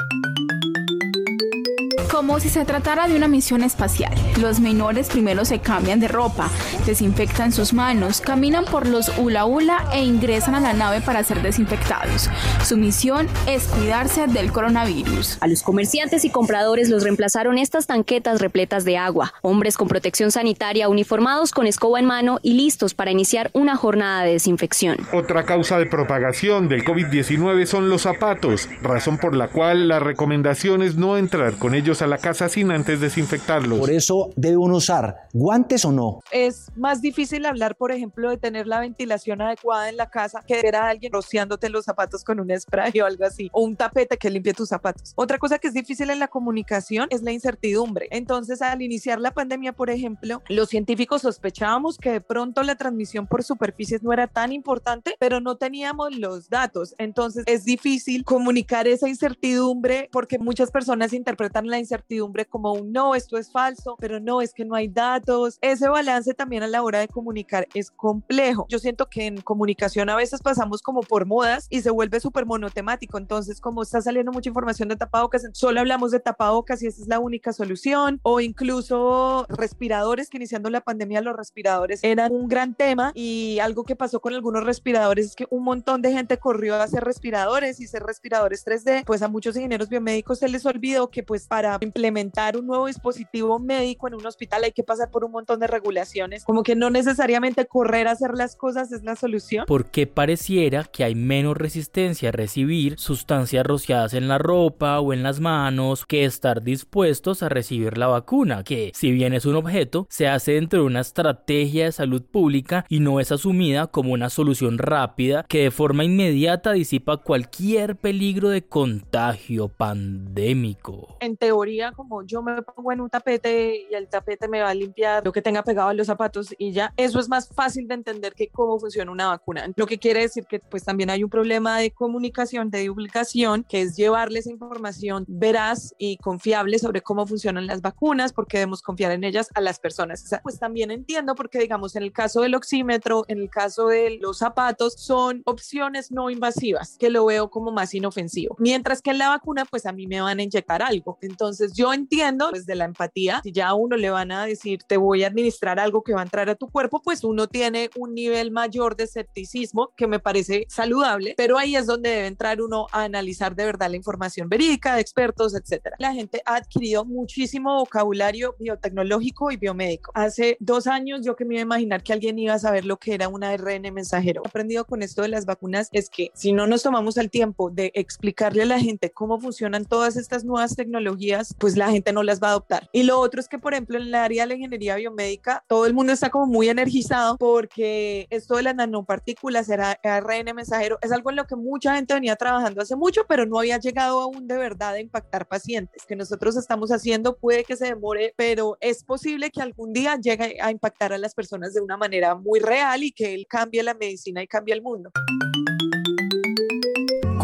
como 2.26 2.40
si 2.40 2.48
se 2.48 2.64
tratara 2.64 3.06
de 3.06 3.16
una 3.16 3.28
misión 3.28 3.62
espacial. 3.62 4.14
Los 4.40 4.58
menores 4.58 5.10
primero 5.10 5.44
se 5.44 5.58
cambian 5.58 6.00
de 6.00 6.08
ropa, 6.08 6.48
desinfectan 6.86 7.52
sus 7.52 7.74
manos, 7.74 8.22
caminan 8.22 8.64
por 8.64 8.88
los 8.88 9.12
hula 9.18 9.44
hula 9.44 9.84
e 9.92 10.02
ingresan 10.02 10.54
a 10.54 10.60
la 10.60 10.72
nave 10.72 11.02
para 11.02 11.22
ser 11.22 11.42
desinfectados. 11.42 12.30
Su 12.64 12.78
misión 12.78 13.28
es 13.46 13.64
cuidarse 13.64 14.26
del 14.26 14.52
coronavirus. 14.52 15.36
A 15.42 15.48
los 15.48 15.62
comerciantes 15.62 16.24
y 16.24 16.30
compradores 16.30 16.88
los 16.88 17.02
reemplazaron 17.02 17.58
estas 17.58 17.86
tanquetas 17.86 18.40
repletas 18.40 18.86
de 18.86 18.96
agua, 18.96 19.34
hombres 19.42 19.76
con 19.76 19.88
protección 19.88 20.30
sanitaria 20.30 20.88
uniformados 20.88 21.52
con 21.52 21.66
escoba 21.66 22.00
en 22.00 22.06
mano 22.06 22.38
y 22.42 22.54
listos 22.54 22.94
para 22.94 23.10
iniciar 23.10 23.50
una 23.52 23.76
jornada 23.76 24.22
de 24.22 24.32
desinfección. 24.32 24.96
Otra 25.12 25.44
causa 25.44 25.78
de 25.78 25.84
propagación 25.84 26.70
del 26.70 26.86
COVID-19 26.86 27.66
son 27.66 27.90
los 27.90 28.00
zapatos, 28.00 28.70
razón 28.80 29.18
por 29.18 29.36
la 29.36 29.48
cual 29.48 29.88
la 29.88 29.98
recomendación 29.98 30.82
es 30.82 30.96
no 30.96 31.18
entrar 31.18 31.58
con 31.58 31.74
ellos 31.74 32.00
a 32.00 32.06
la 32.06 32.13
casa 32.18 32.48
sin 32.48 32.70
antes 32.70 33.00
desinfectarlos. 33.00 33.78
Por 33.78 33.90
eso 33.90 34.30
debe 34.36 34.56
uno 34.56 34.76
usar 34.76 35.28
guantes 35.32 35.84
o 35.84 35.92
no. 35.92 36.20
Es 36.30 36.70
más 36.76 37.00
difícil 37.00 37.46
hablar, 37.46 37.76
por 37.76 37.92
ejemplo, 37.92 38.30
de 38.30 38.36
tener 38.36 38.66
la 38.66 38.80
ventilación 38.80 39.40
adecuada 39.40 39.88
en 39.88 39.96
la 39.96 40.10
casa 40.10 40.42
que 40.46 40.60
ver 40.62 40.76
a 40.76 40.88
alguien 40.88 41.12
rociándote 41.12 41.68
los 41.68 41.84
zapatos 41.84 42.24
con 42.24 42.40
un 42.40 42.50
spray 42.58 42.92
o 43.00 43.06
algo 43.06 43.24
así, 43.24 43.50
o 43.52 43.62
un 43.62 43.76
tapete 43.76 44.16
que 44.16 44.30
limpie 44.30 44.54
tus 44.54 44.68
zapatos. 44.68 45.12
Otra 45.16 45.38
cosa 45.38 45.58
que 45.58 45.68
es 45.68 45.74
difícil 45.74 46.10
en 46.10 46.18
la 46.18 46.28
comunicación 46.28 47.08
es 47.10 47.22
la 47.22 47.32
incertidumbre. 47.32 48.08
Entonces, 48.10 48.62
al 48.62 48.82
iniciar 48.82 49.20
la 49.20 49.32
pandemia, 49.32 49.72
por 49.72 49.90
ejemplo, 49.90 50.42
los 50.48 50.68
científicos 50.68 51.22
sospechábamos 51.22 51.98
que 51.98 52.12
de 52.12 52.20
pronto 52.20 52.62
la 52.62 52.76
transmisión 52.76 53.26
por 53.26 53.42
superficies 53.42 54.02
no 54.02 54.12
era 54.12 54.26
tan 54.26 54.52
importante, 54.52 55.16
pero 55.18 55.40
no 55.40 55.56
teníamos 55.56 56.16
los 56.16 56.48
datos. 56.48 56.94
Entonces, 56.98 57.44
es 57.46 57.64
difícil 57.64 58.24
comunicar 58.24 58.86
esa 58.86 59.08
incertidumbre 59.08 60.08
porque 60.12 60.38
muchas 60.38 60.70
personas 60.70 61.12
interpretan 61.12 61.66
la 61.66 61.78
incertidumbre 61.78 62.03
incertidumbre 62.04 62.44
como 62.44 62.72
un 62.72 62.92
no, 62.92 63.14
esto 63.14 63.38
es 63.38 63.50
falso, 63.50 63.96
pero 63.98 64.20
no, 64.20 64.40
es 64.40 64.52
que 64.52 64.64
no 64.64 64.74
hay 64.74 64.88
datos. 64.88 65.58
Ese 65.60 65.88
balance 65.88 66.34
también 66.34 66.62
a 66.62 66.66
la 66.66 66.82
hora 66.82 67.00
de 67.00 67.08
comunicar 67.08 67.66
es 67.74 67.90
complejo. 67.90 68.66
Yo 68.68 68.78
siento 68.78 69.08
que 69.08 69.26
en 69.26 69.40
comunicación 69.40 70.10
a 70.10 70.16
veces 70.16 70.40
pasamos 70.42 70.82
como 70.82 71.00
por 71.00 71.26
modas 71.26 71.66
y 71.70 71.80
se 71.80 71.90
vuelve 71.90 72.20
súper 72.20 72.46
monotemático. 72.46 73.18
Entonces, 73.18 73.60
como 73.60 73.82
está 73.82 74.00
saliendo 74.00 74.32
mucha 74.32 74.50
información 74.50 74.88
de 74.88 74.96
tapabocas, 74.96 75.46
solo 75.52 75.80
hablamos 75.80 76.10
de 76.10 76.20
tapabocas 76.20 76.82
y 76.82 76.86
esa 76.86 77.02
es 77.02 77.08
la 77.08 77.18
única 77.18 77.52
solución. 77.52 78.20
O 78.22 78.40
incluso 78.40 79.46
respiradores, 79.48 80.28
que 80.28 80.36
iniciando 80.36 80.70
la 80.70 80.80
pandemia 80.82 81.20
los 81.20 81.36
respiradores 81.36 82.00
eran 82.02 82.32
un 82.32 82.48
gran 82.48 82.74
tema 82.74 83.12
y 83.14 83.58
algo 83.60 83.84
que 83.84 83.96
pasó 83.96 84.20
con 84.20 84.34
algunos 84.34 84.64
respiradores 84.64 85.26
es 85.26 85.36
que 85.36 85.46
un 85.50 85.64
montón 85.64 86.02
de 86.02 86.12
gente 86.12 86.38
corrió 86.38 86.74
a 86.74 86.82
hacer 86.82 87.04
respiradores 87.04 87.80
y 87.80 87.84
hacer 87.84 88.02
respiradores 88.02 88.64
3D. 88.66 89.04
Pues 89.04 89.22
a 89.22 89.28
muchos 89.28 89.56
ingenieros 89.56 89.88
biomédicos 89.88 90.38
se 90.38 90.48
les 90.48 90.66
olvidó 90.66 91.08
que 91.08 91.22
pues 91.22 91.46
para 91.46 91.78
implementar 91.94 92.56
un 92.56 92.66
nuevo 92.66 92.86
dispositivo 92.86 93.60
médico 93.60 94.08
en 94.08 94.14
un 94.14 94.26
hospital 94.26 94.64
hay 94.64 94.72
que 94.72 94.82
pasar 94.82 95.10
por 95.10 95.24
un 95.24 95.30
montón 95.30 95.60
de 95.60 95.68
regulaciones, 95.68 96.44
como 96.44 96.64
que 96.64 96.74
no 96.74 96.90
necesariamente 96.90 97.66
correr 97.66 98.08
a 98.08 98.12
hacer 98.12 98.32
las 98.34 98.56
cosas 98.56 98.90
es 98.90 99.04
la 99.04 99.14
solución. 99.14 99.64
Porque 99.68 100.08
pareciera 100.08 100.84
que 100.84 101.04
hay 101.04 101.14
menos 101.14 101.56
resistencia 101.56 102.30
a 102.30 102.32
recibir 102.32 102.98
sustancias 102.98 103.64
rociadas 103.64 104.12
en 104.14 104.26
la 104.26 104.38
ropa 104.38 104.98
o 104.98 105.12
en 105.12 105.22
las 105.22 105.38
manos 105.38 106.04
que 106.04 106.24
estar 106.24 106.62
dispuestos 106.62 107.44
a 107.44 107.48
recibir 107.48 107.96
la 107.96 108.08
vacuna, 108.08 108.64
que 108.64 108.90
si 108.92 109.12
bien 109.12 109.32
es 109.32 109.46
un 109.46 109.54
objeto, 109.54 110.08
se 110.10 110.26
hace 110.26 110.52
dentro 110.52 110.80
de 110.80 110.86
una 110.86 111.00
estrategia 111.00 111.84
de 111.84 111.92
salud 111.92 112.22
pública 112.22 112.84
y 112.88 112.98
no 112.98 113.20
es 113.20 113.30
asumida 113.30 113.86
como 113.86 114.12
una 114.12 114.30
solución 114.30 114.78
rápida 114.78 115.44
que 115.48 115.62
de 115.62 115.70
forma 115.70 116.04
inmediata 116.04 116.72
disipa 116.72 117.18
cualquier 117.18 117.96
peligro 117.96 118.48
de 118.48 118.66
contagio 118.66 119.68
pandémico. 119.68 121.18
En 121.20 121.36
teoría 121.36 121.83
fantasía 121.84 121.92
como 121.92 122.24
yo 122.24 122.42
me 122.42 122.62
pongo 122.62 122.92
en 122.92 123.00
un 123.00 123.10
tapete 123.10 123.86
y 123.90 123.94
el 123.94 124.08
tapete 124.08 124.48
me 124.48 124.60
va 124.60 124.70
a 124.70 124.74
limpiar 124.74 125.24
lo 125.24 125.32
que 125.32 125.42
tenga 125.42 125.62
pegado 125.62 125.88
a 125.88 125.94
los 125.94 126.06
zapatos 126.06 126.54
y 126.58 126.72
ya, 126.72 126.92
eso 126.96 127.18
es 127.20 127.28
más 127.28 127.48
fácil 127.48 127.88
de 127.88 127.94
entender 127.94 128.34
que 128.34 128.48
cómo 128.48 128.78
funciona 128.78 129.10
una 129.10 129.28
vacuna. 129.28 129.70
Lo 129.76 129.86
que 129.86 129.98
quiere 129.98 130.20
decir 130.20 130.44
que 130.46 130.60
pues 130.60 130.84
también 130.84 131.10
hay 131.10 131.24
un 131.24 131.30
problema 131.30 131.78
de 131.78 131.90
comunicación, 131.90 132.70
de 132.70 132.80
divulgación, 132.80 133.64
que 133.64 133.82
es 133.82 133.96
llevarles 133.96 134.46
información 134.46 135.24
veraz 135.28 135.94
y 135.98 136.16
confiable 136.18 136.78
sobre 136.78 137.02
cómo 137.02 137.26
funcionan 137.26 137.66
las 137.66 137.80
vacunas, 137.80 138.32
porque 138.32 138.58
debemos 138.58 138.82
confiar 138.82 139.12
en 139.12 139.24
ellas 139.24 139.48
a 139.54 139.60
las 139.60 139.78
personas. 139.78 140.22
O 140.24 140.26
sea, 140.26 140.40
pues 140.42 140.58
también 140.58 140.90
entiendo 140.90 141.34
porque 141.34 141.58
digamos 141.58 141.96
en 141.96 142.02
el 142.02 142.12
caso 142.12 142.40
del 142.40 142.54
oxímetro, 142.54 143.24
en 143.28 143.38
el 143.38 143.50
caso 143.50 143.88
de 143.88 144.18
los 144.20 144.38
zapatos, 144.38 144.94
son 144.94 145.42
opciones 145.44 146.10
no 146.10 146.30
invasivas, 146.30 146.96
que 146.98 147.10
lo 147.10 147.26
veo 147.26 147.50
como 147.50 147.72
más 147.72 147.94
inofensivo. 147.94 148.56
Mientras 148.58 149.02
que 149.02 149.10
en 149.10 149.18
la 149.18 149.28
vacuna, 149.28 149.64
pues 149.64 149.86
a 149.86 149.92
mí 149.92 150.06
me 150.06 150.20
van 150.20 150.38
a 150.38 150.42
inyectar 150.42 150.82
algo. 150.82 151.18
Entonces 151.20 151.73
yo 151.74 151.92
entiendo 151.92 152.48
pues 152.50 152.66
de 152.66 152.76
la 152.76 152.84
empatía, 152.84 153.40
si 153.42 153.52
ya 153.52 153.68
a 153.68 153.74
uno 153.74 153.96
le 153.96 154.10
van 154.10 154.30
a 154.30 154.46
decir, 154.46 154.82
te 154.86 154.96
voy 154.96 155.24
a 155.24 155.26
administrar 155.26 155.80
algo 155.80 156.02
que 156.02 156.14
va 156.14 156.20
a 156.20 156.24
entrar 156.24 156.48
a 156.48 156.54
tu 156.54 156.68
cuerpo, 156.68 157.02
pues 157.02 157.24
uno 157.24 157.48
tiene 157.48 157.90
un 157.96 158.14
nivel 158.14 158.50
mayor 158.50 158.96
de 158.96 159.04
escepticismo 159.04 159.90
que 159.96 160.06
me 160.06 160.20
parece 160.20 160.66
saludable, 160.68 161.34
pero 161.36 161.58
ahí 161.58 161.74
es 161.76 161.86
donde 161.86 162.10
debe 162.10 162.26
entrar 162.26 162.62
uno 162.62 162.86
a 162.92 163.02
analizar 163.02 163.56
de 163.56 163.64
verdad 163.64 163.90
la 163.90 163.96
información 163.96 164.48
verídica 164.48 164.94
de 164.94 165.00
expertos, 165.00 165.54
etcétera. 165.54 165.96
La 165.98 166.12
gente 166.12 166.42
ha 166.46 166.56
adquirido 166.56 167.04
muchísimo 167.04 167.76
vocabulario 167.78 168.54
biotecnológico 168.58 169.50
y 169.50 169.56
biomédico. 169.56 170.12
Hace 170.14 170.56
dos 170.60 170.86
años 170.86 171.20
yo 171.24 171.34
que 171.34 171.44
me 171.44 171.54
iba 171.54 171.60
a 171.60 171.62
imaginar 171.62 172.02
que 172.02 172.12
alguien 172.12 172.38
iba 172.38 172.54
a 172.54 172.58
saber 172.58 172.84
lo 172.84 172.98
que 172.98 173.14
era 173.14 173.28
una 173.28 173.50
ARN 173.50 173.92
mensajero. 173.92 174.42
He 174.44 174.48
aprendido 174.48 174.84
con 174.84 175.02
esto 175.02 175.22
de 175.22 175.28
las 175.28 175.44
vacunas 175.44 175.88
es 175.92 176.08
que 176.08 176.30
si 176.34 176.52
no 176.52 176.66
nos 176.66 176.82
tomamos 176.82 177.16
el 177.16 177.30
tiempo 177.30 177.70
de 177.70 177.90
explicarle 177.94 178.62
a 178.62 178.66
la 178.66 178.78
gente 178.78 179.10
cómo 179.10 179.40
funcionan 179.40 179.84
todas 179.84 180.16
estas 180.16 180.44
nuevas 180.44 180.76
tecnologías, 180.76 181.54
pues 181.64 181.78
la 181.78 181.90
gente 181.90 182.12
no 182.12 182.22
las 182.22 182.42
va 182.42 182.48
a 182.48 182.50
adoptar. 182.50 182.90
Y 182.92 183.04
lo 183.04 183.18
otro 183.18 183.40
es 183.40 183.48
que, 183.48 183.58
por 183.58 183.72
ejemplo, 183.72 183.96
en 183.96 184.02
el 184.02 184.14
área 184.14 184.42
de 184.42 184.48
la 184.48 184.54
ingeniería 184.54 184.96
biomédica, 184.96 185.64
todo 185.66 185.86
el 185.86 185.94
mundo 185.94 186.12
está 186.12 186.28
como 186.28 186.44
muy 186.44 186.68
energizado 186.68 187.38
porque 187.38 188.26
esto 188.28 188.56
de 188.56 188.64
las 188.64 188.74
nanopartículas, 188.74 189.70
era 189.70 189.98
ARN 190.02 190.54
mensajero, 190.54 190.98
es 191.00 191.10
algo 191.10 191.30
en 191.30 191.36
lo 191.36 191.46
que 191.46 191.56
mucha 191.56 191.94
gente 191.94 192.12
venía 192.12 192.36
trabajando 192.36 192.82
hace 192.82 192.96
mucho, 192.96 193.22
pero 193.26 193.46
no 193.46 193.58
había 193.58 193.78
llegado 193.78 194.20
aún 194.20 194.46
de 194.46 194.58
verdad 194.58 194.92
a 194.92 195.00
impactar 195.00 195.48
pacientes. 195.48 196.04
Que 196.04 196.16
nosotros 196.16 196.54
estamos 196.58 196.92
haciendo 196.92 197.34
puede 197.34 197.64
que 197.64 197.76
se 197.76 197.86
demore, 197.86 198.34
pero 198.36 198.76
es 198.82 199.02
posible 199.02 199.50
que 199.50 199.62
algún 199.62 199.94
día 199.94 200.18
llegue 200.20 200.58
a 200.60 200.70
impactar 200.70 201.14
a 201.14 201.18
las 201.18 201.34
personas 201.34 201.72
de 201.72 201.80
una 201.80 201.96
manera 201.96 202.34
muy 202.34 202.60
real 202.60 203.04
y 203.04 203.10
que 203.10 203.32
él 203.32 203.46
cambie 203.48 203.82
la 203.82 203.94
medicina 203.94 204.42
y 204.42 204.46
cambie 204.46 204.74
el 204.74 204.82
mundo. 204.82 205.10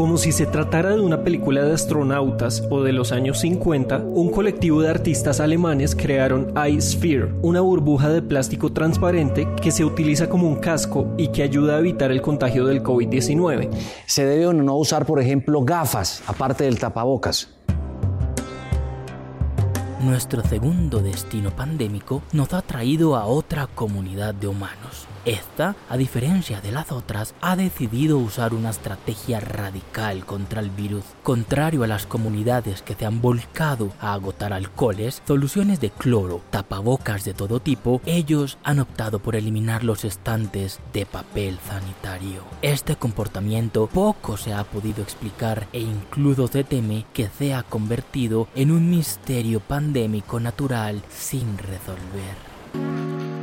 Como 0.00 0.16
si 0.16 0.32
se 0.32 0.46
tratara 0.46 0.96
de 0.96 1.00
una 1.02 1.22
película 1.22 1.62
de 1.62 1.74
astronautas 1.74 2.62
o 2.70 2.82
de 2.82 2.90
los 2.90 3.12
años 3.12 3.40
50, 3.40 3.98
un 3.98 4.30
colectivo 4.30 4.80
de 4.80 4.88
artistas 4.88 5.40
alemanes 5.40 5.94
crearon 5.94 6.54
iSphere, 6.70 7.34
una 7.42 7.60
burbuja 7.60 8.08
de 8.08 8.22
plástico 8.22 8.72
transparente 8.72 9.46
que 9.60 9.70
se 9.70 9.84
utiliza 9.84 10.30
como 10.30 10.48
un 10.48 10.56
casco 10.56 11.12
y 11.18 11.28
que 11.28 11.42
ayuda 11.42 11.76
a 11.76 11.80
evitar 11.80 12.12
el 12.12 12.22
contagio 12.22 12.64
del 12.64 12.82
COVID-19. 12.82 13.68
Se 14.06 14.24
debe 14.24 14.54
no 14.54 14.74
usar, 14.76 15.04
por 15.04 15.20
ejemplo, 15.20 15.62
gafas, 15.64 16.22
aparte 16.26 16.64
del 16.64 16.78
tapabocas. 16.78 17.50
Nuestro 20.02 20.42
segundo 20.42 21.00
destino 21.00 21.50
pandémico 21.50 22.22
nos 22.32 22.54
ha 22.54 22.62
traído 22.62 23.16
a 23.16 23.26
otra 23.26 23.66
comunidad 23.66 24.32
de 24.32 24.48
humanos, 24.48 25.06
esta, 25.24 25.76
a 25.88 25.96
diferencia 25.96 26.60
de 26.60 26.72
las 26.72 26.92
otras, 26.92 27.34
ha 27.40 27.56
decidido 27.56 28.18
usar 28.18 28.54
una 28.54 28.70
estrategia 28.70 29.40
radical 29.40 30.24
contra 30.24 30.60
el 30.60 30.70
virus. 30.70 31.04
Contrario 31.22 31.82
a 31.84 31.86
las 31.86 32.06
comunidades 32.06 32.82
que 32.82 32.94
se 32.94 33.06
han 33.06 33.20
volcado 33.20 33.92
a 34.00 34.12
agotar 34.12 34.52
alcoholes, 34.52 35.22
soluciones 35.26 35.80
de 35.80 35.90
cloro, 35.90 36.42
tapabocas 36.50 37.24
de 37.24 37.34
todo 37.34 37.60
tipo, 37.60 38.00
ellos 38.06 38.58
han 38.62 38.80
optado 38.80 39.18
por 39.18 39.36
eliminar 39.36 39.84
los 39.84 40.04
estantes 40.04 40.80
de 40.92 41.06
papel 41.06 41.58
sanitario. 41.66 42.44
Este 42.62 42.96
comportamiento 42.96 43.86
poco 43.86 44.36
se 44.36 44.52
ha 44.52 44.64
podido 44.64 45.02
explicar 45.02 45.66
e 45.72 45.80
incluso 45.80 46.46
se 46.48 46.64
teme 46.64 47.06
que 47.12 47.28
sea 47.28 47.62
convertido 47.62 48.48
en 48.54 48.70
un 48.70 48.90
misterio 48.90 49.60
pandémico 49.60 50.40
natural 50.40 51.02
sin 51.10 51.58
resolver. 51.58 53.39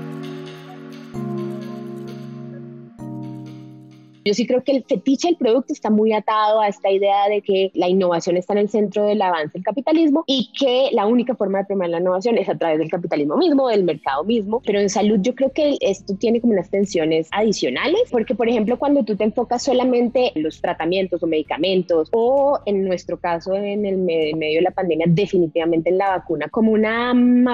Yo 4.27 4.34
sí 4.34 4.46
creo 4.46 4.62
que 4.62 4.74
el 4.74 4.84
fetiche 4.84 5.29
del 5.29 5.38
producto 5.38 5.72
está 5.72 5.89
muy 5.89 6.12
atado 6.12 6.60
a 6.60 6.67
esta 6.67 6.91
idea 6.91 7.29
de 7.29 7.41
que 7.41 7.72
la 7.74 7.88
innovación 7.88 8.36
está 8.36 8.51
en 8.51 8.60
el 8.60 8.69
centro 8.69 9.05
del 9.05 9.22
avance 9.22 9.53
del 9.53 9.63
capitalismo 9.63 10.25
y 10.27 10.51
que 10.51 10.89
la 10.91 11.05
única 11.05 11.34
forma 11.34 11.60
de 11.60 11.63
premiar 11.63 11.91
la 11.91 12.01
innovación 12.01 12.38
es 12.38 12.50
a 12.50 12.57
través 12.57 12.77
del 12.77 12.89
capitalismo 12.89 13.38
mismo, 13.38 13.69
del 13.69 13.86
mercado 13.86 14.25
mismo. 14.25 14.62
Pero 14.65 14.81
en 14.81 14.89
salud 14.89 15.19
yo 15.22 15.34
creo 15.34 15.53
que 15.53 15.77
esto 15.79 16.13
tiene 16.15 16.41
como 16.41 16.51
unas 16.51 16.69
tensiones 16.69 17.29
adicionales, 17.31 18.01
porque 18.12 18.36
por 18.36 18.50
ejemplo 18.50 18.77
cuando 18.77 19.05
tú 19.05 19.15
te 19.15 19.24
enfocas 19.24 19.63
solamente 19.63 20.34
en 20.36 20.43
los 20.43 20.60
tratamientos 20.60 21.24
o 21.24 21.27
medicamentos 21.27 22.10
o 22.12 22.60
en 22.65 22.84
nuestro 22.84 23.17
caso 23.22 23.53
en 23.55 23.86
el 23.86 23.98
medio 23.98 24.57
de 24.57 24.63
la 24.63 24.72
pandemia 24.72 25.05
definitivamente 25.07 25.89
en 25.89 26.00
la 26.00 26.10
vacuna 26.10 26.50
como 26.50 26.74
una 26.74 27.13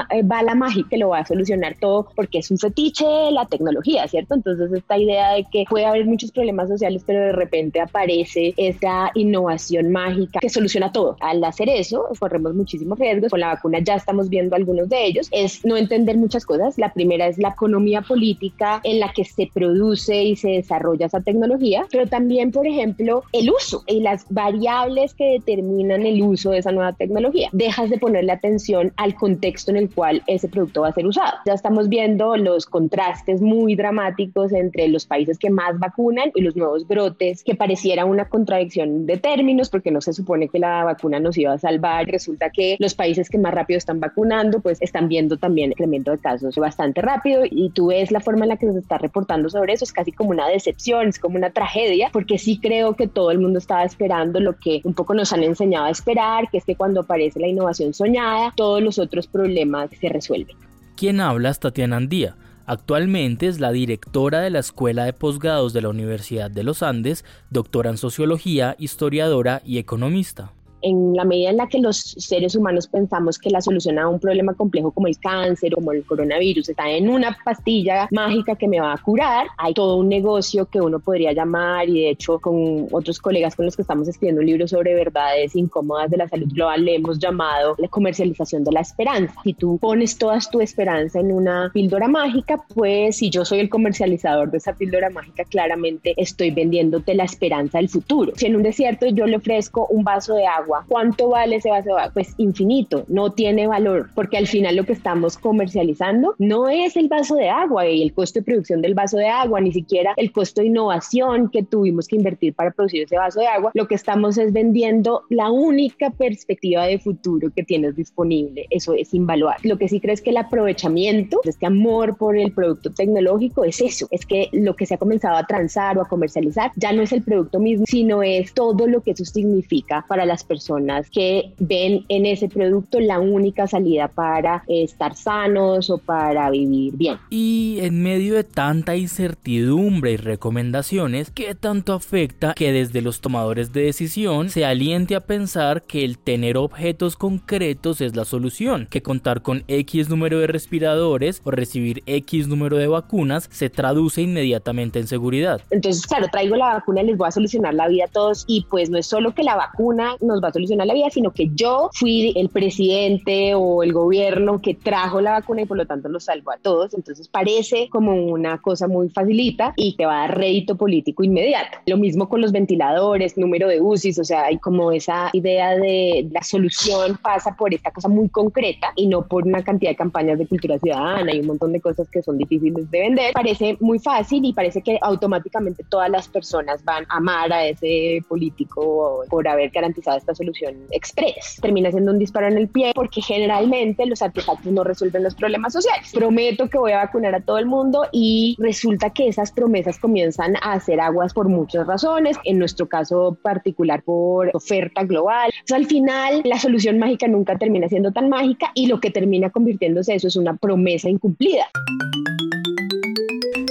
eh, 0.10 0.22
bala 0.24 0.56
mágica 0.56 0.90
que 0.90 0.98
lo 0.98 1.10
va 1.10 1.20
a 1.20 1.26
solucionar 1.28 1.76
todo 1.80 2.08
porque 2.16 2.40
es 2.40 2.50
un 2.50 2.58
fetiche 2.58 3.06
la 3.30 3.46
tecnología, 3.46 4.08
¿cierto? 4.08 4.34
Entonces 4.34 4.74
esta 4.74 4.98
idea 4.98 5.34
de 5.34 5.46
que 5.52 5.66
puede 5.70 5.86
haber 5.86 6.08
muchos 6.08 6.32
problemas 6.32 6.63
sociales, 6.70 7.04
pero 7.06 7.20
de 7.20 7.32
repente 7.32 7.80
aparece 7.80 8.54
esa 8.58 9.12
innovación 9.16 9.92
mágica 9.92 10.40
que 10.40 10.50
soluciona 10.50 10.92
todo. 10.92 11.18
Al 11.20 11.44
hacer 11.44 11.70
eso, 11.70 12.08
corremos 12.20 12.54
muchísimos 12.54 13.00
riesgos. 13.00 13.32
Con 13.32 13.40
la 13.40 13.48
vacuna 13.48 13.80
ya 13.80 13.96
estamos 13.96 14.30
viendo 14.30 14.56
algunos 14.56 14.90
de 14.90 15.06
ellos. 15.06 15.28
Es 15.32 15.66
no 15.66 15.78
entender 15.78 16.18
muchas 16.18 16.46
cosas. 16.46 16.78
La 16.78 16.94
primera 16.94 17.28
es 17.28 17.38
la 17.38 17.50
economía 17.50 18.02
política 18.02 18.82
en 18.84 19.00
la 19.00 19.12
que 19.14 19.24
se 19.24 19.50
produce 19.54 20.24
y 20.24 20.36
se 20.36 20.50
desarrolla 20.50 21.06
esa 21.06 21.22
tecnología, 21.22 21.86
pero 21.92 22.08
también, 22.08 22.52
por 22.52 22.68
ejemplo, 22.68 23.24
el 23.32 23.50
uso 23.50 23.84
y 23.88 24.02
las 24.02 24.26
variables 24.30 25.14
que 25.14 25.40
determinan 25.40 26.06
el 26.06 26.22
uso 26.22 26.52
de 26.52 26.60
esa 26.60 26.72
nueva 26.72 26.94
tecnología. 26.94 27.50
Dejas 27.52 27.90
de 27.90 27.98
ponerle 27.98 28.32
atención 28.32 28.94
al 28.98 29.16
contexto 29.16 29.72
en 29.72 29.78
el 29.78 29.90
cual 29.90 30.24
ese 30.28 30.48
producto 30.48 30.82
va 30.82 30.90
a 30.90 30.94
ser 30.94 31.06
usado. 31.06 31.34
Ya 31.46 31.54
estamos 31.54 31.90
viendo 31.90 32.36
los 32.38 32.66
contrastes 32.66 33.42
muy 33.42 33.76
dramáticos 33.76 34.52
entre 34.54 34.88
los 34.88 35.06
países 35.06 35.38
que 35.38 35.50
más 35.50 35.80
vacunan 35.80 36.32
y 36.36 36.42
los 36.42 36.53
nuevos 36.56 36.88
brotes, 36.88 37.44
que 37.44 37.56
pareciera 37.56 38.06
una 38.06 38.30
contradicción 38.30 39.06
de 39.06 39.18
términos, 39.18 39.70
porque 39.70 39.92
no 39.92 40.02
se 40.02 40.14
supone 40.14 40.50
que 40.50 40.60
la 40.60 40.84
vacuna 40.84 41.20
nos 41.20 41.38
iba 41.38 41.54
a 41.54 41.58
salvar. 41.58 42.06
Resulta 42.08 42.50
que 42.50 42.78
los 42.80 42.94
países 42.94 43.30
que 43.30 43.38
más 43.38 43.54
rápido 43.54 43.78
están 43.78 44.00
vacunando, 44.00 44.60
pues 44.60 44.82
están 44.82 45.08
viendo 45.08 45.38
también 45.38 45.72
incremento 45.72 46.12
de 46.12 46.18
casos 46.18 46.56
bastante 46.56 47.02
rápido 47.02 47.44
y 47.50 47.70
tú 47.72 47.88
ves 47.88 48.12
la 48.12 48.20
forma 48.20 48.46
en 48.46 48.50
la 48.50 48.58
que 48.58 48.72
se 48.72 48.80
está 48.80 48.98
reportando 48.98 49.50
sobre 49.50 49.74
eso, 49.74 49.86
es 49.86 49.94
casi 49.94 50.12
como 50.12 50.30
una 50.30 50.48
decepción, 50.48 51.08
es 51.08 51.20
como 51.20 51.38
una 51.38 51.52
tragedia, 51.52 52.10
porque 52.12 52.38
sí 52.38 52.60
creo 52.62 52.96
que 52.96 53.08
todo 53.08 53.32
el 53.32 53.40
mundo 53.40 53.60
estaba 53.60 53.84
esperando 53.84 54.40
lo 54.40 54.58
que 54.58 54.82
un 54.84 54.94
poco 54.94 55.14
nos 55.14 55.34
han 55.34 55.44
enseñado 55.44 55.86
a 55.86 55.90
esperar, 55.90 56.50
que 56.50 56.58
es 56.58 56.66
que 56.66 56.76
cuando 56.76 57.02
aparece 57.02 57.40
la 57.40 57.48
innovación 57.48 57.94
soñada, 57.94 58.54
todos 58.56 58.82
los 58.82 59.00
otros 59.00 59.28
problemas 59.28 59.90
se 60.00 60.10
resuelven. 60.10 60.56
¿Quién 60.96 61.20
habla 61.20 61.50
es 61.50 61.60
Tatiana 61.60 61.98
Andía 61.98 62.36
Actualmente 62.66 63.48
es 63.48 63.60
la 63.60 63.72
directora 63.72 64.40
de 64.40 64.50
la 64.50 64.60
Escuela 64.60 65.06
de 65.06 65.14
Posgrados 65.14 65.74
de 65.74 65.82
la 65.82 65.90
Universidad 65.90 66.50
de 66.50 66.64
los 66.64 66.82
Andes, 66.82 67.26
doctora 67.50 67.90
en 67.90 67.98
Sociología, 67.98 68.76
historiadora 68.80 69.62
y 69.66 69.78
economista 69.80 70.52
en 70.84 71.16
la 71.16 71.24
medida 71.26 71.50
en 71.50 71.58
la 71.58 71.68
que 71.68 71.80
los 71.80 71.98
seres 71.98 72.56
humanos 72.56 72.88
pensamos 72.88 73.40
que 73.40 73.50
la 73.50 73.62
solución 73.62 73.98
a 73.98 74.08
un 74.08 74.20
problema 74.20 74.54
complejo 74.54 74.92
como 74.92 75.08
el 75.08 75.18
cáncer, 75.18 75.74
como 75.74 75.92
el 75.92 76.04
coronavirus, 76.04 76.70
está 76.70 76.90
en 76.90 77.10
una 77.10 77.36
pastilla 77.44 78.08
mágica 78.12 78.56
que 78.56 78.68
me 78.68 78.80
va 78.80 78.94
a 78.94 78.98
curar, 78.98 79.48
hay 79.58 79.74
todo 79.74 79.98
un 79.98 80.10
negocio 80.10 80.66
que 80.66 80.82
uno 80.82 81.00
podría 81.00 81.34
llamar 81.34 81.90
y 81.90 82.02
de 82.02 82.10
hecho 82.12 82.40
con 82.40 82.88
otros 82.92 83.20
colegas 83.20 83.56
con 83.56 83.66
los 83.66 83.76
que 83.76 83.82
estamos 83.82 84.08
escribiendo 84.08 84.42
un 84.42 84.48
libro 84.48 84.68
sobre 84.68 84.94
verdades 84.94 85.56
incómodas 85.56 86.12
de 86.12 86.18
la 86.18 86.28
salud 86.28 86.48
global 86.52 86.84
le 86.84 86.96
hemos 86.96 87.20
llamado 87.20 87.76
la 87.78 87.88
comercialización 87.88 88.64
de 88.64 88.72
la 88.72 88.82
esperanza. 88.82 89.34
Si 89.44 89.54
tú 89.54 89.78
pones 89.80 90.18
toda 90.18 90.34
tu 90.52 90.62
esperanza 90.62 91.20
en 91.20 91.32
una 91.32 91.70
píldora 91.74 92.08
mágica, 92.08 92.64
pues 92.74 93.18
si 93.18 93.30
yo 93.30 93.46
soy 93.46 93.60
el 93.60 93.70
comercializador 93.70 94.52
de 94.52 94.58
esa 94.58 94.74
píldora 94.74 95.10
mágica, 95.10 95.44
claramente 95.46 96.14
estoy 96.18 96.52
vendiéndote 96.52 97.14
la 97.14 97.24
esperanza 97.24 97.78
del 97.78 97.90
futuro. 97.90 98.34
Si 98.36 98.48
en 98.48 98.56
un 98.56 98.64
desierto 98.64 99.06
yo 99.08 99.26
le 99.26 99.38
ofrezco 99.38 99.88
un 99.88 100.04
vaso 100.04 100.36
de 100.36 100.46
agua, 100.46 100.73
¿Cuánto 100.88 101.30
vale 101.30 101.58
ese 101.58 101.70
vaso 101.70 101.90
de 101.90 101.92
agua? 101.92 102.12
Pues 102.14 102.34
infinito, 102.38 103.06
no 103.08 103.32
tiene 103.32 103.68
valor, 103.68 104.10
porque 104.16 104.38
al 104.38 104.48
final 104.48 104.76
lo 104.76 104.86
que 104.86 104.94
estamos 104.94 105.38
comercializando 105.38 106.36
no 106.40 106.70
es 106.70 106.96
el 106.96 107.08
vaso 107.08 107.36
de 107.36 107.50
agua 107.50 107.88
y 107.88 108.02
el 108.02 108.14
costo 108.14 108.40
de 108.40 108.46
producción 108.46 108.82
del 108.82 108.94
vaso 108.94 109.18
de 109.18 109.28
agua, 109.28 109.62
ni 109.62 109.72
siquiera 109.72 110.14
el 110.18 110.32
costo 110.32 110.62
de 110.62 110.68
innovación 110.68 111.50
que 111.50 111.64
tuvimos 111.64 112.08
que 112.08 112.16
invertir 112.16 112.54
para 112.54 112.72
producir 112.72 113.04
ese 113.04 113.18
vaso 113.18 113.40
de 113.40 113.48
agua. 113.48 113.72
Lo 113.74 113.88
que 113.88 113.96
estamos 113.96 114.38
es 114.38 114.54
vendiendo 114.54 115.24
la 115.30 115.52
única 115.52 116.10
perspectiva 116.10 116.86
de 116.86 117.00
futuro 117.00 117.50
que 117.56 117.64
tienes 117.64 117.96
disponible. 117.96 118.66
Eso 118.70 118.94
es 118.94 119.14
invaluable. 119.14 119.70
Lo 119.70 119.78
que 119.78 119.88
sí 119.88 120.00
creo 120.00 120.14
es 120.14 120.22
que 120.22 120.32
el 120.32 120.38
aprovechamiento, 120.38 121.40
este 121.44 121.66
amor 121.66 122.18
por 122.18 122.38
el 122.38 122.52
producto 122.52 122.92
tecnológico 122.92 123.64
es 123.64 123.82
eso, 123.82 124.08
es 124.12 124.26
que 124.26 124.50
lo 124.52 124.76
que 124.76 124.86
se 124.86 124.96
ha 124.96 124.98
comenzado 124.98 125.38
a 125.38 125.46
transar 125.46 125.98
o 125.98 126.02
a 126.02 126.08
comercializar 126.08 126.72
ya 126.76 126.92
no 126.94 127.02
es 127.02 127.12
el 127.12 127.22
producto 127.22 127.60
mismo, 127.60 127.86
sino 127.88 128.24
es 128.24 128.54
todo 128.54 128.88
lo 128.88 129.02
que 129.02 129.12
eso 129.12 129.26
significa 129.26 130.06
para 130.08 130.26
las 130.26 130.44
personas 130.44 130.63
personas 130.64 131.10
que 131.10 131.52
ven 131.60 132.06
en 132.08 132.26
ese 132.26 132.48
producto 132.48 133.02
la 133.02 133.20
única 133.20 133.68
salida 133.68 134.08
para 134.08 134.64
estar 134.68 135.14
sanos 135.14 135.90
o 135.90 135.98
para 135.98 136.50
vivir 136.52 136.96
bien. 136.96 137.18
Y 137.30 137.80
en 137.82 138.02
medio 138.02 138.36
de 138.36 138.46
tanta 138.46 138.96
incertidumbre 138.96 140.14
y 140.14 140.18
recomendaciones, 140.18 141.32
¿qué 141.32 141.54
tanto 141.54 141.92
afecta 141.92 142.54
que 142.54 142.72
desde 142.72 143.02
los 143.02 143.20
tomadores 143.20 143.74
de 143.74 143.84
decisión 143.84 144.50
se 144.50 144.64
aliente 144.64 145.16
a 145.16 145.20
pensar 145.20 145.82
que 145.82 146.06
el 146.06 146.18
tener 146.18 146.56
objetos 146.56 147.18
concretos 147.18 148.00
es 148.00 148.16
la 148.16 148.24
solución, 148.24 148.88
que 148.90 149.02
contar 149.02 149.42
con 149.42 149.66
X 149.68 150.10
número 150.10 150.40
de 150.40 150.48
respiradores 150.48 151.42
o 151.44 151.52
recibir 151.52 152.04
X 152.06 152.48
número 152.48 152.78
de 152.78 152.88
vacunas 152.88 153.50
se 153.52 153.70
traduce 153.70 154.22
inmediatamente 154.22 155.00
en 155.00 155.08
seguridad? 155.08 155.60
Entonces, 155.72 156.08
claro, 156.08 156.28
traigo 156.32 156.56
la 156.56 156.76
vacuna 156.76 157.02
y 157.02 157.08
les 157.08 157.18
voy 157.18 157.28
a 157.28 157.32
solucionar 157.32 157.74
la 157.74 157.90
vida 157.90 158.06
a 158.06 158.08
todos 158.08 158.46
y 158.48 158.66
pues 158.70 158.90
no 158.90 158.98
es 158.98 159.08
solo 159.08 159.36
que 159.36 159.44
la 159.44 159.58
vacuna 159.58 160.16
nos 160.22 160.42
va 160.42 160.48
a 160.48 160.53
solucionar 160.54 160.88
la 160.88 160.94
vida, 160.94 161.10
sino 161.10 161.32
que 161.32 161.50
yo 161.54 161.90
fui 161.94 162.34
el 162.36 162.50
presidente 162.50 163.56
o 163.56 163.84
el 163.84 163.94
gobierno 163.94 164.62
que 164.62 164.74
trajo 164.76 165.22
la 165.22 165.32
vacuna 165.32 165.64
y 165.64 165.66
por 165.66 165.78
lo 165.78 165.86
tanto 165.86 166.10
los 166.10 166.26
salvo 166.26 166.52
a 166.52 166.58
todos. 166.58 166.94
Entonces 166.94 167.28
parece 167.28 167.90
como 167.90 168.14
una 168.14 168.62
cosa 168.62 168.88
muy 168.88 169.10
facilita 169.10 169.74
y 169.76 169.96
te 169.96 170.06
va 170.06 170.24
a 170.24 170.28
dar 170.28 170.38
rédito 170.38 170.76
político 170.76 171.24
inmediato. 171.24 171.80
Lo 171.86 171.98
mismo 171.98 172.30
con 172.30 172.42
los 172.42 172.52
ventiladores, 172.52 173.38
número 173.38 173.68
de 173.68 173.82
UCIs, 173.82 174.20
o 174.20 174.24
sea, 174.24 174.46
hay 174.46 174.58
como 174.60 174.92
esa 174.92 175.30
idea 175.34 175.76
de 175.76 176.28
la 176.32 176.44
solución 176.44 177.18
pasa 177.22 177.56
por 177.56 177.74
esta 177.74 177.92
cosa 177.92 178.08
muy 178.08 178.30
concreta 178.30 178.94
y 178.96 179.08
no 179.08 179.26
por 179.28 179.46
una 179.46 179.64
cantidad 179.64 179.92
de 179.92 179.96
campañas 179.96 180.38
de 180.40 180.48
cultura 180.48 180.78
ciudadana 180.80 181.34
y 181.34 181.40
un 181.40 181.48
montón 181.48 181.72
de 181.72 181.82
cosas 181.82 182.10
que 182.10 182.22
son 182.22 182.38
difíciles 182.38 182.90
de 182.92 183.00
vender. 183.00 183.34
Parece 183.34 183.78
muy 183.80 184.00
fácil 184.00 184.46
y 184.46 184.54
parece 184.54 184.82
que 184.82 184.98
automáticamente 185.02 185.84
todas 185.84 186.10
las 186.10 186.28
personas 186.28 186.84
van 186.84 187.06
a 187.10 187.18
amar 187.18 187.52
a 187.54 187.66
ese 187.66 188.24
político 188.28 189.24
por 189.30 189.48
haber 189.48 189.70
garantizado 189.70 190.18
esta 190.18 190.33
solución 190.36 190.76
express. 190.92 191.60
Termina 191.62 191.92
siendo 191.92 192.12
un 192.12 192.20
disparo 192.20 192.48
en 192.48 192.58
el 192.58 192.68
pie 192.68 192.92
porque 192.96 193.22
generalmente 193.22 194.06
los 194.06 194.22
artefactos 194.22 194.72
no 194.72 194.84
resuelven 194.84 195.24
los 195.24 195.36
problemas 195.36 195.74
sociales. 195.74 196.12
Prometo 196.14 196.70
que 196.70 196.78
voy 196.78 196.92
a 196.92 196.98
vacunar 196.98 197.36
a 197.36 197.42
todo 197.42 197.58
el 197.58 197.66
mundo 197.66 198.08
y 198.12 198.56
resulta 198.60 199.10
que 199.12 199.28
esas 199.28 199.52
promesas 199.52 200.00
comienzan 200.00 200.56
a 200.58 200.74
hacer 200.74 201.00
aguas 201.00 201.34
por 201.34 201.50
muchas 201.50 201.88
razones, 201.88 202.38
en 202.44 202.60
nuestro 202.60 202.88
caso 202.88 203.38
particular 203.42 204.04
por 204.04 204.50
oferta 204.54 205.04
global. 205.04 205.52
al 205.72 205.86
final 205.86 206.42
la 206.44 206.60
solución 206.60 207.00
mágica 207.00 207.28
nunca 207.28 207.58
termina 207.58 207.90
siendo 207.90 208.12
tan 208.12 208.30
mágica 208.30 208.72
y 208.74 208.88
lo 208.88 209.00
que 209.00 209.12
termina 209.12 209.50
convirtiéndose 209.50 210.16
eso 210.16 210.28
es 210.28 210.36
una 210.36 210.56
promesa 210.56 211.10
incumplida. 211.10 211.68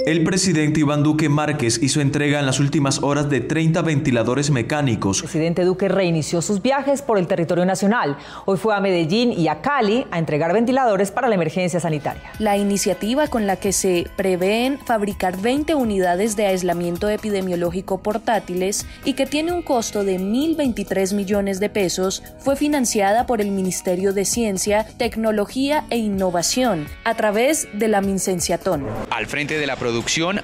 El 0.05 0.25
presidente 0.25 0.81
Iván 0.81 1.01
Duque 1.01 1.29
Márquez 1.29 1.81
hizo 1.81 2.01
entrega 2.01 2.37
en 2.37 2.45
las 2.45 2.59
últimas 2.59 3.01
horas 3.03 3.29
de 3.29 3.39
30 3.39 3.81
ventiladores 3.83 4.51
mecánicos. 4.51 5.19
El 5.19 5.23
presidente 5.23 5.63
Duque 5.63 5.87
reinició 5.87 6.41
sus 6.41 6.61
viajes 6.61 7.01
por 7.01 7.17
el 7.17 7.25
territorio 7.25 7.63
nacional. 7.63 8.17
Hoy 8.45 8.57
fue 8.57 8.75
a 8.75 8.81
Medellín 8.81 9.31
y 9.31 9.47
a 9.47 9.61
Cali 9.61 10.05
a 10.11 10.19
entregar 10.19 10.51
ventiladores 10.51 11.09
para 11.11 11.29
la 11.29 11.35
emergencia 11.35 11.79
sanitaria. 11.79 12.21
La 12.39 12.57
iniciativa 12.57 13.29
con 13.29 13.47
la 13.47 13.55
que 13.55 13.71
se 13.71 14.07
prevén 14.17 14.77
fabricar 14.85 15.37
20 15.37 15.73
unidades 15.75 16.35
de 16.35 16.47
aislamiento 16.47 17.07
epidemiológico 17.07 18.03
portátiles 18.03 18.85
y 19.05 19.13
que 19.13 19.25
tiene 19.25 19.53
un 19.53 19.61
costo 19.61 20.03
de 20.03 20.19
1.023 20.19 21.15
millones 21.15 21.61
de 21.61 21.69
pesos 21.69 22.23
fue 22.39 22.57
financiada 22.57 23.25
por 23.25 23.39
el 23.39 23.51
Ministerio 23.51 24.11
de 24.11 24.25
Ciencia, 24.25 24.85
Tecnología 24.97 25.85
e 25.89 25.97
Innovación 25.97 26.87
a 27.05 27.15
través 27.15 27.69
de 27.71 27.87
la 27.87 28.01
Mincenciatón. 28.01 28.85
Al 29.09 29.27
frente 29.27 29.57
de 29.57 29.65
la 29.65 29.77
producción 29.77 29.92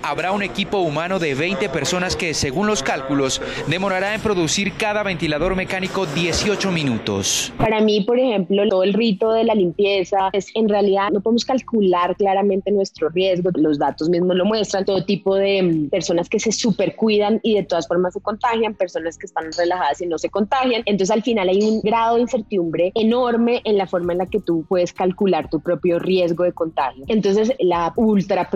habrá 0.04 0.32
un 0.32 0.44
equipo 0.44 0.80
humano 0.80 1.20
de 1.20 1.34
20 1.34 1.70
personas 1.70 2.16
que, 2.16 2.34
según 2.34 2.68
los 2.68 2.84
cálculos, 2.84 3.42
demorará 3.68 4.14
en 4.14 4.22
producir 4.22 4.74
cada 4.74 5.04
ventilador 5.04 5.56
mecánico 5.56 6.06
18 6.06 6.72
minutos. 6.72 7.52
Para 7.58 7.82
mí, 7.82 8.02
por 8.02 8.20
ejemplo, 8.20 8.68
todo 8.70 8.84
el 8.84 8.94
rito 8.94 9.32
de 9.32 9.44
la 9.44 9.56
limpieza 9.56 10.30
es 10.34 10.52
en 10.56 10.70
realidad 10.70 11.10
no 11.12 11.22
podemos 11.22 11.46
calcular 11.46 12.16
claramente 12.16 12.72
nuestro 12.72 13.10
riesgo, 13.10 13.50
los 13.56 13.80
datos 13.80 14.10
mismos 14.10 14.36
lo 14.36 14.46
muestran, 14.46 14.86
todo 14.86 15.04
tipo 15.04 15.36
de 15.36 15.64
mm, 15.64 15.90
personas 15.90 16.30
que 16.30 16.40
se 16.40 16.52
super 16.52 16.96
cuidan 16.96 17.40
y 17.44 17.56
de 17.56 17.64
todas 17.64 17.88
formas 17.88 18.14
se 18.14 18.22
contagian, 18.22 18.74
personas 18.74 19.18
que 19.18 19.26
están 19.26 19.46
relajadas 19.58 20.02
y 20.02 20.08
no 20.08 20.18
se 20.18 20.30
contagian. 20.30 20.84
Entonces 20.86 21.16
al 21.16 21.24
final 21.24 21.50
hay 21.50 21.62
un 21.62 21.82
grado 21.82 22.16
de 22.16 22.22
incertidumbre 22.22 22.92
enorme 22.96 23.62
en 23.64 23.78
la 23.78 23.88
forma 23.88 24.14
en 24.14 24.20
la 24.20 24.26
que 24.26 24.40
tú 24.40 24.66
puedes 24.68 24.94
calcular 24.94 25.50
tu 25.50 25.60
propio 25.60 26.00
riesgo 26.00 26.44
de 26.44 26.54
contagio. 26.54 27.06
Entonces 27.08 27.54
la 27.60 27.94
ultra 27.96 28.50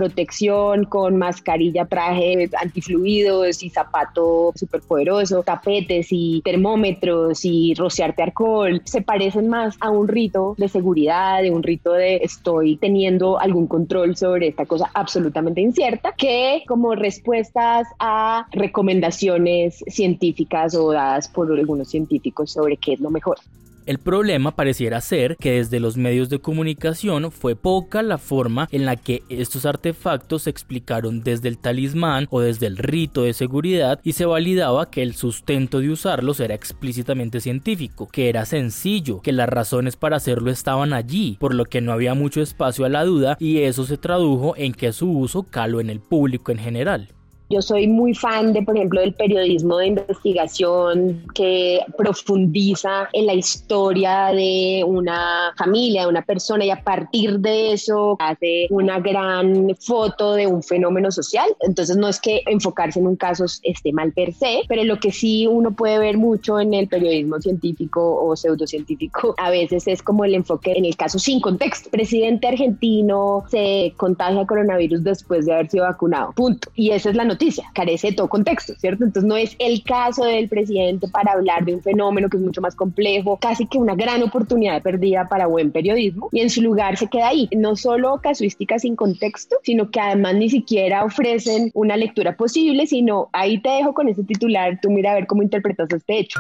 con 0.86 1.18
mascarilla, 1.18 1.86
traje 1.86 2.50
antifluidos 2.62 3.64
y 3.64 3.70
zapato 3.70 4.52
súper 4.56 4.82
poderoso, 4.82 5.44
tapetes 5.44 6.08
y 6.12 6.42
termómetros 6.44 7.46
y 7.46 7.74
rociarte 7.76 8.24
alcohol, 8.24 8.82
se 8.86 9.02
parecen 9.02 9.50
más 9.50 9.76
a 9.80 9.90
un 9.90 10.08
rito 10.08 10.56
de 10.58 10.68
seguridad, 10.68 11.42
de 11.42 11.52
un 11.52 11.64
rito 11.64 11.94
de 11.94 12.18
estoy 12.18 12.78
teniendo 12.78 13.40
algún 13.40 13.68
control 13.68 14.16
sobre 14.16 14.48
esta 14.48 14.66
cosa 14.66 14.90
absolutamente 14.94 15.62
incierta, 15.62 16.14
que 16.18 16.64
como 16.68 16.96
respuestas 16.96 17.88
a 18.00 18.48
recomendaciones 18.52 19.84
científicas 19.88 20.76
o 20.76 20.92
dadas 20.92 21.28
por 21.28 21.52
algunos 21.52 21.90
científicos 21.90 22.52
sobre 22.52 22.78
qué 22.78 22.94
es 22.94 23.00
lo 23.00 23.10
mejor. 23.10 23.38
El 23.86 24.00
problema 24.00 24.56
pareciera 24.56 25.02
ser 25.02 25.36
que 25.36 25.54
desde 25.54 25.82
los 25.82 25.98
medios 25.98 26.30
de 26.30 26.40
comunicación 26.40 27.32
fue 27.32 27.58
poca 27.58 28.02
la 28.02 28.18
forma 28.18 28.70
en 28.72 28.86
la 28.86 28.96
que 28.96 29.24
estos 29.28 29.66
artefactos 29.66 30.44
se 30.44 30.50
explicaron 30.50 31.22
desde 31.22 31.50
el 31.50 31.58
talismán 31.58 32.28
o 32.30 32.40
desde 32.40 32.68
el 32.68 32.78
rito 32.78 33.24
de 33.24 33.34
seguridad 33.34 34.00
y 34.02 34.14
se 34.14 34.26
validaba 34.26 34.90
que 34.90 35.02
el 35.04 35.16
sustento 35.16 35.82
de 35.82 35.90
usarlos 35.90 36.40
era 36.40 36.56
explícitamente 36.56 37.42
científico, 37.42 38.08
que 38.10 38.30
era 38.30 38.46
sencillo, 38.46 39.20
que 39.22 39.34
las 39.34 39.50
razones 39.50 39.98
para 39.98 40.16
hacerlo 40.16 40.50
estaban 40.50 40.94
allí, 40.94 41.36
por 41.42 41.54
lo 41.54 41.66
que 41.66 41.82
no 41.82 41.92
había 41.92 42.14
mucho 42.14 42.42
espacio 42.42 42.86
a 42.86 42.90
la 42.90 43.04
duda 43.04 43.36
y 43.38 43.64
eso 43.64 43.84
se 43.84 43.98
tradujo 43.98 44.56
en 44.56 44.74
que 44.74 44.94
su 44.94 45.12
uso 45.12 45.44
caló 45.44 45.82
en 45.82 45.90
el 45.90 46.00
público 46.00 46.54
en 46.54 46.60
general. 46.60 47.10
Yo 47.54 47.62
soy 47.62 47.86
muy 47.86 48.16
fan 48.16 48.52
de, 48.52 48.64
por 48.64 48.76
ejemplo, 48.76 49.00
del 49.00 49.14
periodismo 49.14 49.78
de 49.78 49.88
investigación 49.88 51.24
que 51.36 51.82
profundiza 51.96 53.10
en 53.14 53.28
la 53.28 53.36
historia 53.36 54.32
de 54.34 54.84
una 54.88 55.54
familia, 55.56 56.02
de 56.02 56.08
una 56.08 56.24
persona 56.24 56.66
y 56.66 56.72
a 56.72 56.84
partir 56.84 57.40
de 57.42 57.74
eso 57.74 58.16
hace 58.18 58.66
una 58.72 59.00
gran 59.00 59.70
foto 59.80 60.34
de 60.34 60.48
un 60.48 60.64
fenómeno 60.64 61.12
social. 61.12 61.48
Entonces 61.60 61.96
no 61.96 62.08
es 62.08 62.20
que 62.20 62.42
enfocarse 62.48 63.00
en 63.00 63.06
un 63.06 63.18
caso 63.18 63.46
esté 63.62 63.94
mal 63.94 64.12
per 64.14 64.34
se, 64.34 64.62
pero 64.68 64.84
lo 64.84 65.00
que 65.00 65.12
sí 65.12 65.46
uno 65.46 65.76
puede 65.76 66.00
ver 66.00 66.18
mucho 66.18 66.60
en 66.60 66.74
el 66.74 66.88
periodismo 66.88 67.40
científico 67.40 68.20
o 68.20 68.36
pseudocientífico 68.36 69.36
a 69.38 69.52
veces 69.52 69.88
es 69.88 70.02
como 70.02 70.26
el 70.26 70.34
enfoque 70.34 70.74
en 70.76 70.86
el 70.86 70.98
caso 70.98 71.20
sin 71.20 71.40
contexto. 71.40 71.92
Presidente 71.92 72.48
argentino 72.48 73.44
se 73.52 73.94
contagia 73.96 74.48
coronavirus 74.48 75.04
después 75.04 75.46
de 75.46 75.54
haber 75.54 75.70
sido 75.70 75.86
vacunado. 75.86 76.32
Punto. 76.32 76.70
Y 76.74 76.90
esa 76.90 77.12
es 77.12 77.16
la 77.16 77.26
noticia 77.26 77.43
carece 77.74 78.10
de 78.10 78.14
todo 78.14 78.30
contexto, 78.30 78.74
¿cierto? 78.78 79.04
Entonces 79.04 79.28
no 79.28 79.36
es 79.36 79.56
el 79.60 79.84
caso 79.84 80.26
del 80.26 80.50
presidente 80.50 81.08
para 81.08 81.34
hablar 81.34 81.66
de 81.66 81.76
un 81.76 81.82
fenómeno 81.82 82.30
que 82.30 82.38
es 82.38 82.44
mucho 82.44 82.62
más 82.62 82.76
complejo, 82.76 83.38
casi 83.38 83.66
que 83.68 83.78
una 83.78 83.96
gran 83.96 84.24
oportunidad 84.24 84.82
perdida 84.82 85.28
para 85.28 85.48
buen 85.48 85.72
periodismo 85.72 86.30
y 86.32 86.42
en 86.42 86.50
su 86.50 86.62
lugar 86.62 86.98
se 86.98 87.08
queda 87.08 87.30
ahí, 87.30 87.50
no 87.56 87.76
solo 87.76 88.20
casuística 88.22 88.80
sin 88.80 88.96
contexto, 88.96 89.58
sino 89.64 89.90
que 89.92 90.00
además 90.00 90.36
ni 90.36 90.50
siquiera 90.50 91.04
ofrecen 91.04 91.72
una 91.74 91.98
lectura 91.98 92.36
posible, 92.36 92.88
sino 92.88 93.30
ahí 93.34 93.62
te 93.62 93.70
dejo 93.70 93.94
con 93.94 94.08
ese 94.08 94.24
titular, 94.24 94.80
tú 94.82 94.90
mira 94.90 95.12
a 95.12 95.16
ver 95.16 95.28
cómo 95.28 95.44
interpretas 95.44 95.92
este 95.92 96.20
hecho 96.20 96.40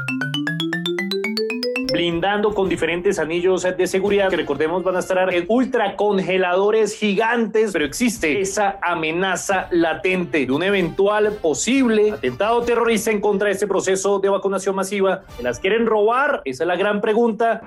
blindando 1.94 2.56
con 2.56 2.68
diferentes 2.68 3.20
anillos 3.20 3.62
de 3.62 3.86
seguridad 3.86 4.32
que 4.32 4.38
recordemos 4.38 4.84
van 4.84 4.96
a 4.96 5.00
estar 5.00 5.32
en 5.32 5.46
ultracongeladores 5.48 6.98
gigantes, 6.98 7.72
pero 7.72 7.86
existe 7.86 8.42
esa 8.42 8.80
amenaza 8.82 9.68
latente 9.70 10.48
de 10.48 10.52
un 10.52 10.64
eventual 10.64 11.34
posible 11.34 12.14
atentado 12.14 12.64
terrorista 12.64 13.12
en 13.12 13.22
contra 13.22 13.50
de 13.50 13.54
este 13.54 13.68
proceso 13.68 14.18
de 14.18 14.30
vacunación 14.30 14.76
masiva. 14.76 15.22
¿Las 15.40 15.60
quieren 15.60 15.86
robar? 15.86 16.42
Esa 16.46 16.64
es 16.64 16.68
la 16.68 16.76
gran 16.76 17.00
pregunta. 17.00 17.62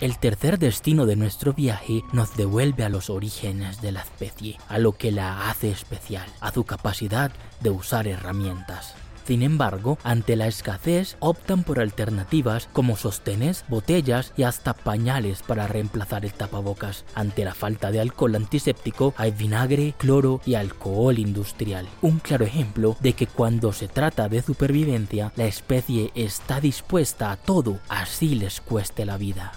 El 0.00 0.18
tercer 0.18 0.58
destino 0.58 1.06
de 1.06 1.14
nuestro 1.14 1.52
viaje 1.52 2.02
nos 2.12 2.36
devuelve 2.36 2.82
a 2.82 2.88
los 2.88 3.08
orígenes 3.08 3.80
de 3.80 3.92
la 3.92 4.00
especie, 4.00 4.58
a 4.68 4.78
lo 4.78 4.92
que 4.92 5.12
la 5.12 5.48
hace 5.48 5.70
especial, 5.70 6.26
a 6.40 6.50
su 6.50 6.64
capacidad 6.64 7.30
de 7.60 7.70
usar 7.70 8.08
herramientas. 8.08 8.96
Sin 9.26 9.42
embargo, 9.42 9.98
ante 10.04 10.36
la 10.36 10.46
escasez 10.46 11.16
optan 11.18 11.64
por 11.64 11.80
alternativas 11.80 12.68
como 12.72 12.96
sostenes, 12.96 13.64
botellas 13.66 14.32
y 14.36 14.44
hasta 14.44 14.72
pañales 14.72 15.42
para 15.42 15.66
reemplazar 15.66 16.24
el 16.24 16.32
tapabocas. 16.32 17.04
Ante 17.16 17.44
la 17.44 17.52
falta 17.52 17.90
de 17.90 17.98
alcohol 17.98 18.36
antiséptico 18.36 19.14
hay 19.16 19.32
vinagre, 19.32 19.94
cloro 19.98 20.40
y 20.46 20.54
alcohol 20.54 21.18
industrial. 21.18 21.88
Un 22.02 22.20
claro 22.20 22.44
ejemplo 22.44 22.96
de 23.00 23.14
que 23.14 23.26
cuando 23.26 23.72
se 23.72 23.88
trata 23.88 24.28
de 24.28 24.42
supervivencia, 24.42 25.32
la 25.34 25.46
especie 25.46 26.12
está 26.14 26.60
dispuesta 26.60 27.32
a 27.32 27.36
todo, 27.36 27.80
así 27.88 28.36
les 28.36 28.60
cueste 28.60 29.04
la 29.04 29.16
vida. 29.16 29.52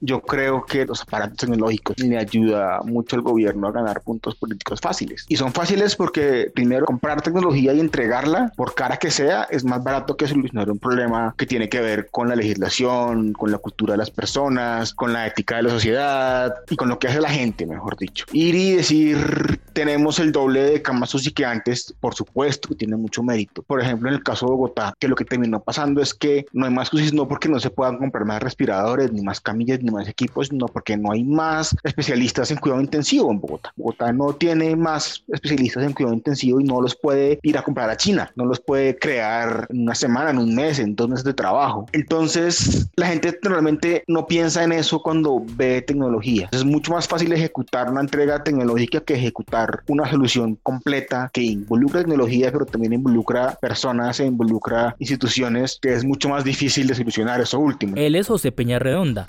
Yo 0.00 0.20
creo 0.20 0.64
que 0.64 0.86
los 0.86 1.02
aparatos 1.02 1.38
tecnológicos 1.38 1.98
le 1.98 2.18
ayuda 2.18 2.80
mucho 2.84 3.16
al 3.16 3.22
gobierno 3.22 3.68
a 3.68 3.72
ganar 3.72 4.00
puntos 4.00 4.34
políticos 4.34 4.80
fáciles. 4.80 5.26
Y 5.28 5.36
son 5.36 5.52
fáciles 5.52 5.96
porque 5.96 6.50
primero 6.54 6.86
comprar 6.86 7.22
tecnología 7.22 7.72
y 7.74 7.80
entregarla 7.80 8.52
por 8.56 8.74
cara 8.74 8.96
que 8.96 9.10
sea 9.10 9.44
es 9.44 9.64
más 9.64 9.82
barato 9.82 10.16
que 10.16 10.26
solucionar 10.26 10.70
un 10.70 10.78
problema 10.78 11.34
que 11.36 11.46
tiene 11.46 11.68
que 11.68 11.80
ver 11.80 12.08
con 12.10 12.28
la 12.28 12.36
legislación, 12.36 13.32
con 13.32 13.50
la 13.50 13.58
cultura 13.58 13.94
de 13.94 13.98
las 13.98 14.10
personas, 14.10 14.94
con 14.94 15.12
la 15.12 15.26
ética 15.26 15.56
de 15.56 15.64
la 15.64 15.70
sociedad 15.70 16.54
y 16.68 16.76
con 16.76 16.88
lo 16.88 16.98
que 16.98 17.08
hace 17.08 17.20
la 17.20 17.30
gente, 17.30 17.66
mejor 17.66 17.96
dicho. 17.96 18.24
Ir 18.32 18.54
y 18.54 18.72
decir 18.72 19.60
tenemos 19.72 20.18
el 20.18 20.32
doble 20.32 20.62
de 20.62 20.82
camas 20.82 21.14
UCI 21.14 21.32
que 21.32 21.44
antes, 21.44 21.94
por 22.00 22.14
supuesto 22.14 22.68
que 22.68 22.74
tiene 22.74 22.96
mucho 22.96 23.22
mérito. 23.22 23.62
Por 23.62 23.80
ejemplo, 23.80 24.08
en 24.08 24.14
el 24.16 24.22
caso 24.22 24.46
de 24.46 24.52
Bogotá, 24.52 24.94
que 24.98 25.08
lo 25.08 25.14
que 25.14 25.24
terminó 25.24 25.60
pasando 25.60 26.00
es 26.00 26.14
que 26.14 26.46
no 26.52 26.66
hay 26.66 26.72
más 26.72 26.92
UCI 26.92 27.12
no 27.12 27.28
porque 27.28 27.48
no 27.48 27.60
se 27.60 27.70
puedan 27.70 27.98
comprar 27.98 28.24
más 28.24 28.42
respiradores, 28.42 29.12
ni 29.12 29.22
más 29.22 29.40
camillas, 29.40 29.82
ni 29.82 29.89
más 29.90 30.08
equipos, 30.08 30.48
sino 30.48 30.66
porque 30.66 30.96
no 30.96 31.12
hay 31.12 31.24
más 31.24 31.76
especialistas 31.82 32.50
en 32.50 32.58
cuidado 32.58 32.80
intensivo 32.80 33.30
en 33.30 33.40
Bogotá. 33.40 33.72
Bogotá 33.76 34.12
no 34.12 34.32
tiene 34.34 34.76
más 34.76 35.22
especialistas 35.28 35.84
en 35.84 35.92
cuidado 35.92 36.14
intensivo 36.14 36.60
y 36.60 36.64
no 36.64 36.80
los 36.80 36.94
puede 36.94 37.38
ir 37.42 37.58
a 37.58 37.62
comprar 37.62 37.90
a 37.90 37.96
China, 37.96 38.30
no 38.36 38.44
los 38.44 38.60
puede 38.60 38.98
crear 38.98 39.66
en 39.70 39.82
una 39.82 39.94
semana, 39.94 40.30
en 40.30 40.38
un 40.38 40.54
mes, 40.54 40.78
en 40.78 40.96
dos 40.96 41.08
meses 41.08 41.24
de 41.24 41.34
trabajo. 41.34 41.86
Entonces, 41.92 42.88
la 42.96 43.06
gente 43.06 43.38
normalmente 43.42 44.04
no 44.06 44.26
piensa 44.26 44.64
en 44.64 44.72
eso 44.72 45.02
cuando 45.02 45.42
ve 45.56 45.82
tecnología. 45.82 46.48
Es 46.52 46.64
mucho 46.64 46.92
más 46.92 47.08
fácil 47.08 47.32
ejecutar 47.32 47.90
una 47.90 48.00
entrega 48.00 48.42
tecnológica 48.42 49.00
que 49.00 49.14
ejecutar 49.14 49.82
una 49.88 50.08
solución 50.08 50.56
completa 50.62 51.30
que 51.32 51.42
involucra 51.42 52.00
tecnología, 52.00 52.50
pero 52.52 52.66
también 52.66 52.92
involucra 52.92 53.56
personas 53.60 54.20
e 54.20 54.26
involucra 54.26 54.94
instituciones, 54.98 55.78
que 55.80 55.94
es 55.94 56.04
mucho 56.04 56.28
más 56.28 56.44
difícil 56.44 56.86
de 56.86 56.94
solucionar 56.94 57.40
eso 57.40 57.58
último. 57.58 57.94
Él 57.96 58.14
es 58.14 58.26
José 58.26 58.52
Peña 58.52 58.78
Redonda, 58.78 59.28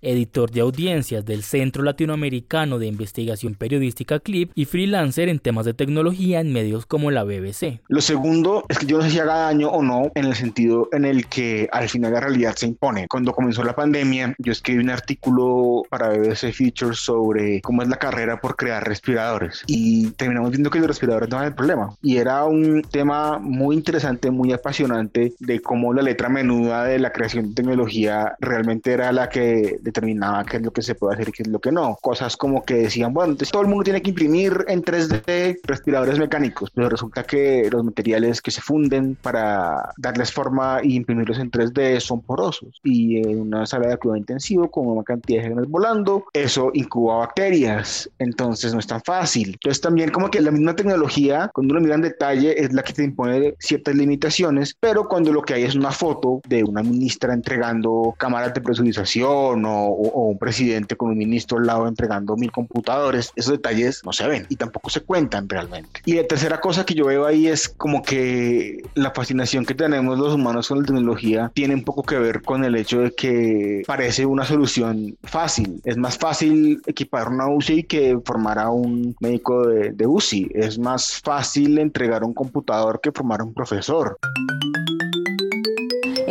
editor 0.00 0.50
de 0.50 0.60
audiencias 0.60 1.24
del 1.24 1.42
Centro 1.42 1.82
Latinoamericano 1.82 2.78
de 2.78 2.86
Investigación 2.86 3.54
Periodística 3.54 4.20
CLIP 4.20 4.52
y 4.54 4.64
freelancer 4.64 5.28
en 5.28 5.38
temas 5.38 5.64
de 5.64 5.74
tecnología 5.74 6.40
en 6.40 6.52
medios 6.52 6.86
como 6.86 7.10
la 7.10 7.24
BBC. 7.24 7.80
Lo 7.88 8.00
segundo 8.00 8.64
es 8.68 8.78
que 8.78 8.86
yo 8.86 8.98
no 8.98 9.02
sé 9.02 9.10
si 9.10 9.18
haga 9.18 9.34
daño 9.34 9.68
o 9.70 9.82
no 9.82 10.10
en 10.14 10.24
el 10.26 10.34
sentido 10.34 10.88
en 10.92 11.04
el 11.04 11.26
que 11.26 11.68
al 11.72 11.88
final 11.88 12.12
la 12.12 12.20
realidad 12.20 12.54
se 12.56 12.66
impone. 12.66 13.06
Cuando 13.08 13.32
comenzó 13.32 13.64
la 13.64 13.74
pandemia, 13.74 14.34
yo 14.38 14.52
escribí 14.52 14.82
un 14.82 14.90
artículo 14.90 15.82
para 15.90 16.08
BBC 16.08 16.52
Features 16.52 16.98
sobre 16.98 17.60
cómo 17.60 17.82
es 17.82 17.88
la 17.88 17.96
carrera 17.96 18.40
por 18.40 18.56
crear 18.56 18.86
respiradores 18.86 19.62
y 19.66 20.10
terminamos 20.12 20.50
viendo 20.50 20.70
que 20.70 20.78
los 20.78 20.88
respiradores 20.88 21.28
no 21.28 21.36
eran 21.36 21.48
el 21.48 21.54
problema 21.54 21.94
y 22.02 22.16
era 22.16 22.44
un 22.44 22.82
tema 22.82 23.38
muy 23.38 23.76
interesante, 23.76 24.30
muy 24.30 24.52
apasionante 24.52 25.34
de 25.38 25.60
cómo 25.60 25.92
la 25.92 26.02
letra 26.02 26.28
menuda 26.28 26.84
de 26.84 26.98
la 26.98 27.12
creación 27.12 27.48
de 27.48 27.54
tecnología 27.54 28.36
realmente 28.40 28.92
era 28.92 29.12
la 29.12 29.28
que 29.28 29.55
determinaba 29.80 30.44
qué 30.44 30.58
es 30.58 30.62
lo 30.62 30.70
que 30.70 30.82
se 30.82 30.94
puede 30.94 31.14
hacer 31.14 31.28
y 31.28 31.32
qué 31.32 31.42
es 31.42 31.48
lo 31.48 31.58
que 31.58 31.72
no. 31.72 31.96
Cosas 32.00 32.36
como 32.36 32.64
que 32.64 32.74
decían, 32.74 33.12
bueno, 33.12 33.32
entonces 33.32 33.52
todo 33.52 33.62
el 33.62 33.68
mundo 33.68 33.84
tiene 33.84 34.02
que 34.02 34.10
imprimir 34.10 34.64
en 34.68 34.82
3D 34.82 35.60
respiradores 35.64 36.18
mecánicos, 36.18 36.70
pero 36.74 36.88
resulta 36.88 37.24
que 37.24 37.68
los 37.70 37.84
materiales 37.84 38.40
que 38.40 38.50
se 38.50 38.60
funden 38.60 39.16
para 39.20 39.92
darles 39.96 40.32
forma 40.32 40.80
y 40.82 40.96
imprimirlos 40.96 41.38
en 41.38 41.50
3D 41.50 42.00
son 42.00 42.20
porosos 42.22 42.80
y 42.82 43.18
en 43.18 43.40
una 43.40 43.66
sala 43.66 43.88
de 43.88 43.96
cuidado 43.96 44.16
intensivo 44.16 44.70
con 44.70 44.86
una 44.86 45.02
cantidad 45.02 45.42
de 45.42 45.48
genes 45.48 45.68
volando, 45.68 46.24
eso 46.32 46.70
incuba 46.74 47.18
bacterias, 47.18 48.08
entonces 48.18 48.72
no 48.72 48.80
es 48.80 48.86
tan 48.86 49.02
fácil. 49.02 49.50
Entonces 49.50 49.80
también 49.80 50.10
como 50.10 50.30
que 50.30 50.40
la 50.40 50.50
misma 50.50 50.74
tecnología, 50.74 51.50
cuando 51.52 51.72
uno 51.72 51.80
mira 51.80 51.94
en 51.94 52.02
detalle, 52.02 52.60
es 52.62 52.72
la 52.72 52.82
que 52.82 52.92
te 52.92 53.04
impone 53.04 53.54
ciertas 53.58 53.94
limitaciones, 53.94 54.76
pero 54.78 55.08
cuando 55.08 55.32
lo 55.32 55.42
que 55.42 55.54
hay 55.54 55.64
es 55.64 55.74
una 55.74 55.90
foto 55.90 56.40
de 56.48 56.64
una 56.64 56.82
ministra 56.82 57.34
entregando 57.34 58.14
cámaras 58.18 58.54
de 58.54 58.60
presurización 58.60 59.16
o, 59.50 59.92
o 59.92 60.26
un 60.26 60.38
presidente 60.38 60.96
con 60.96 61.10
un 61.10 61.18
ministro 61.18 61.58
al 61.58 61.66
lado 61.66 61.88
entregando 61.88 62.36
mil 62.36 62.50
computadores, 62.50 63.32
esos 63.36 63.52
detalles 63.52 64.02
no 64.04 64.12
se 64.12 64.26
ven 64.26 64.46
y 64.48 64.56
tampoco 64.56 64.90
se 64.90 65.00
cuentan 65.00 65.48
realmente. 65.48 66.00
Y 66.04 66.14
la 66.14 66.24
tercera 66.24 66.60
cosa 66.60 66.84
que 66.84 66.94
yo 66.94 67.06
veo 67.06 67.26
ahí 67.26 67.46
es 67.46 67.68
como 67.68 68.02
que 68.02 68.82
la 68.94 69.10
fascinación 69.10 69.64
que 69.64 69.74
tenemos 69.74 70.18
los 70.18 70.34
humanos 70.34 70.68
con 70.68 70.80
la 70.80 70.86
tecnología 70.86 71.50
tiene 71.54 71.74
un 71.74 71.84
poco 71.84 72.02
que 72.02 72.18
ver 72.18 72.42
con 72.42 72.64
el 72.64 72.76
hecho 72.76 73.00
de 73.00 73.12
que 73.12 73.82
parece 73.86 74.26
una 74.26 74.44
solución 74.44 75.16
fácil. 75.22 75.80
Es 75.84 75.96
más 75.96 76.18
fácil 76.18 76.80
equipar 76.86 77.28
una 77.28 77.48
UCI 77.48 77.84
que 77.84 78.18
formar 78.24 78.58
a 78.58 78.70
un 78.70 79.16
médico 79.20 79.66
de, 79.66 79.92
de 79.92 80.06
UCI. 80.06 80.50
Es 80.54 80.78
más 80.78 81.20
fácil 81.22 81.78
entregar 81.78 82.24
un 82.24 82.34
computador 82.34 83.00
que 83.00 83.12
formar 83.12 83.40
a 83.40 83.44
un 83.44 83.54
profesor. 83.54 84.18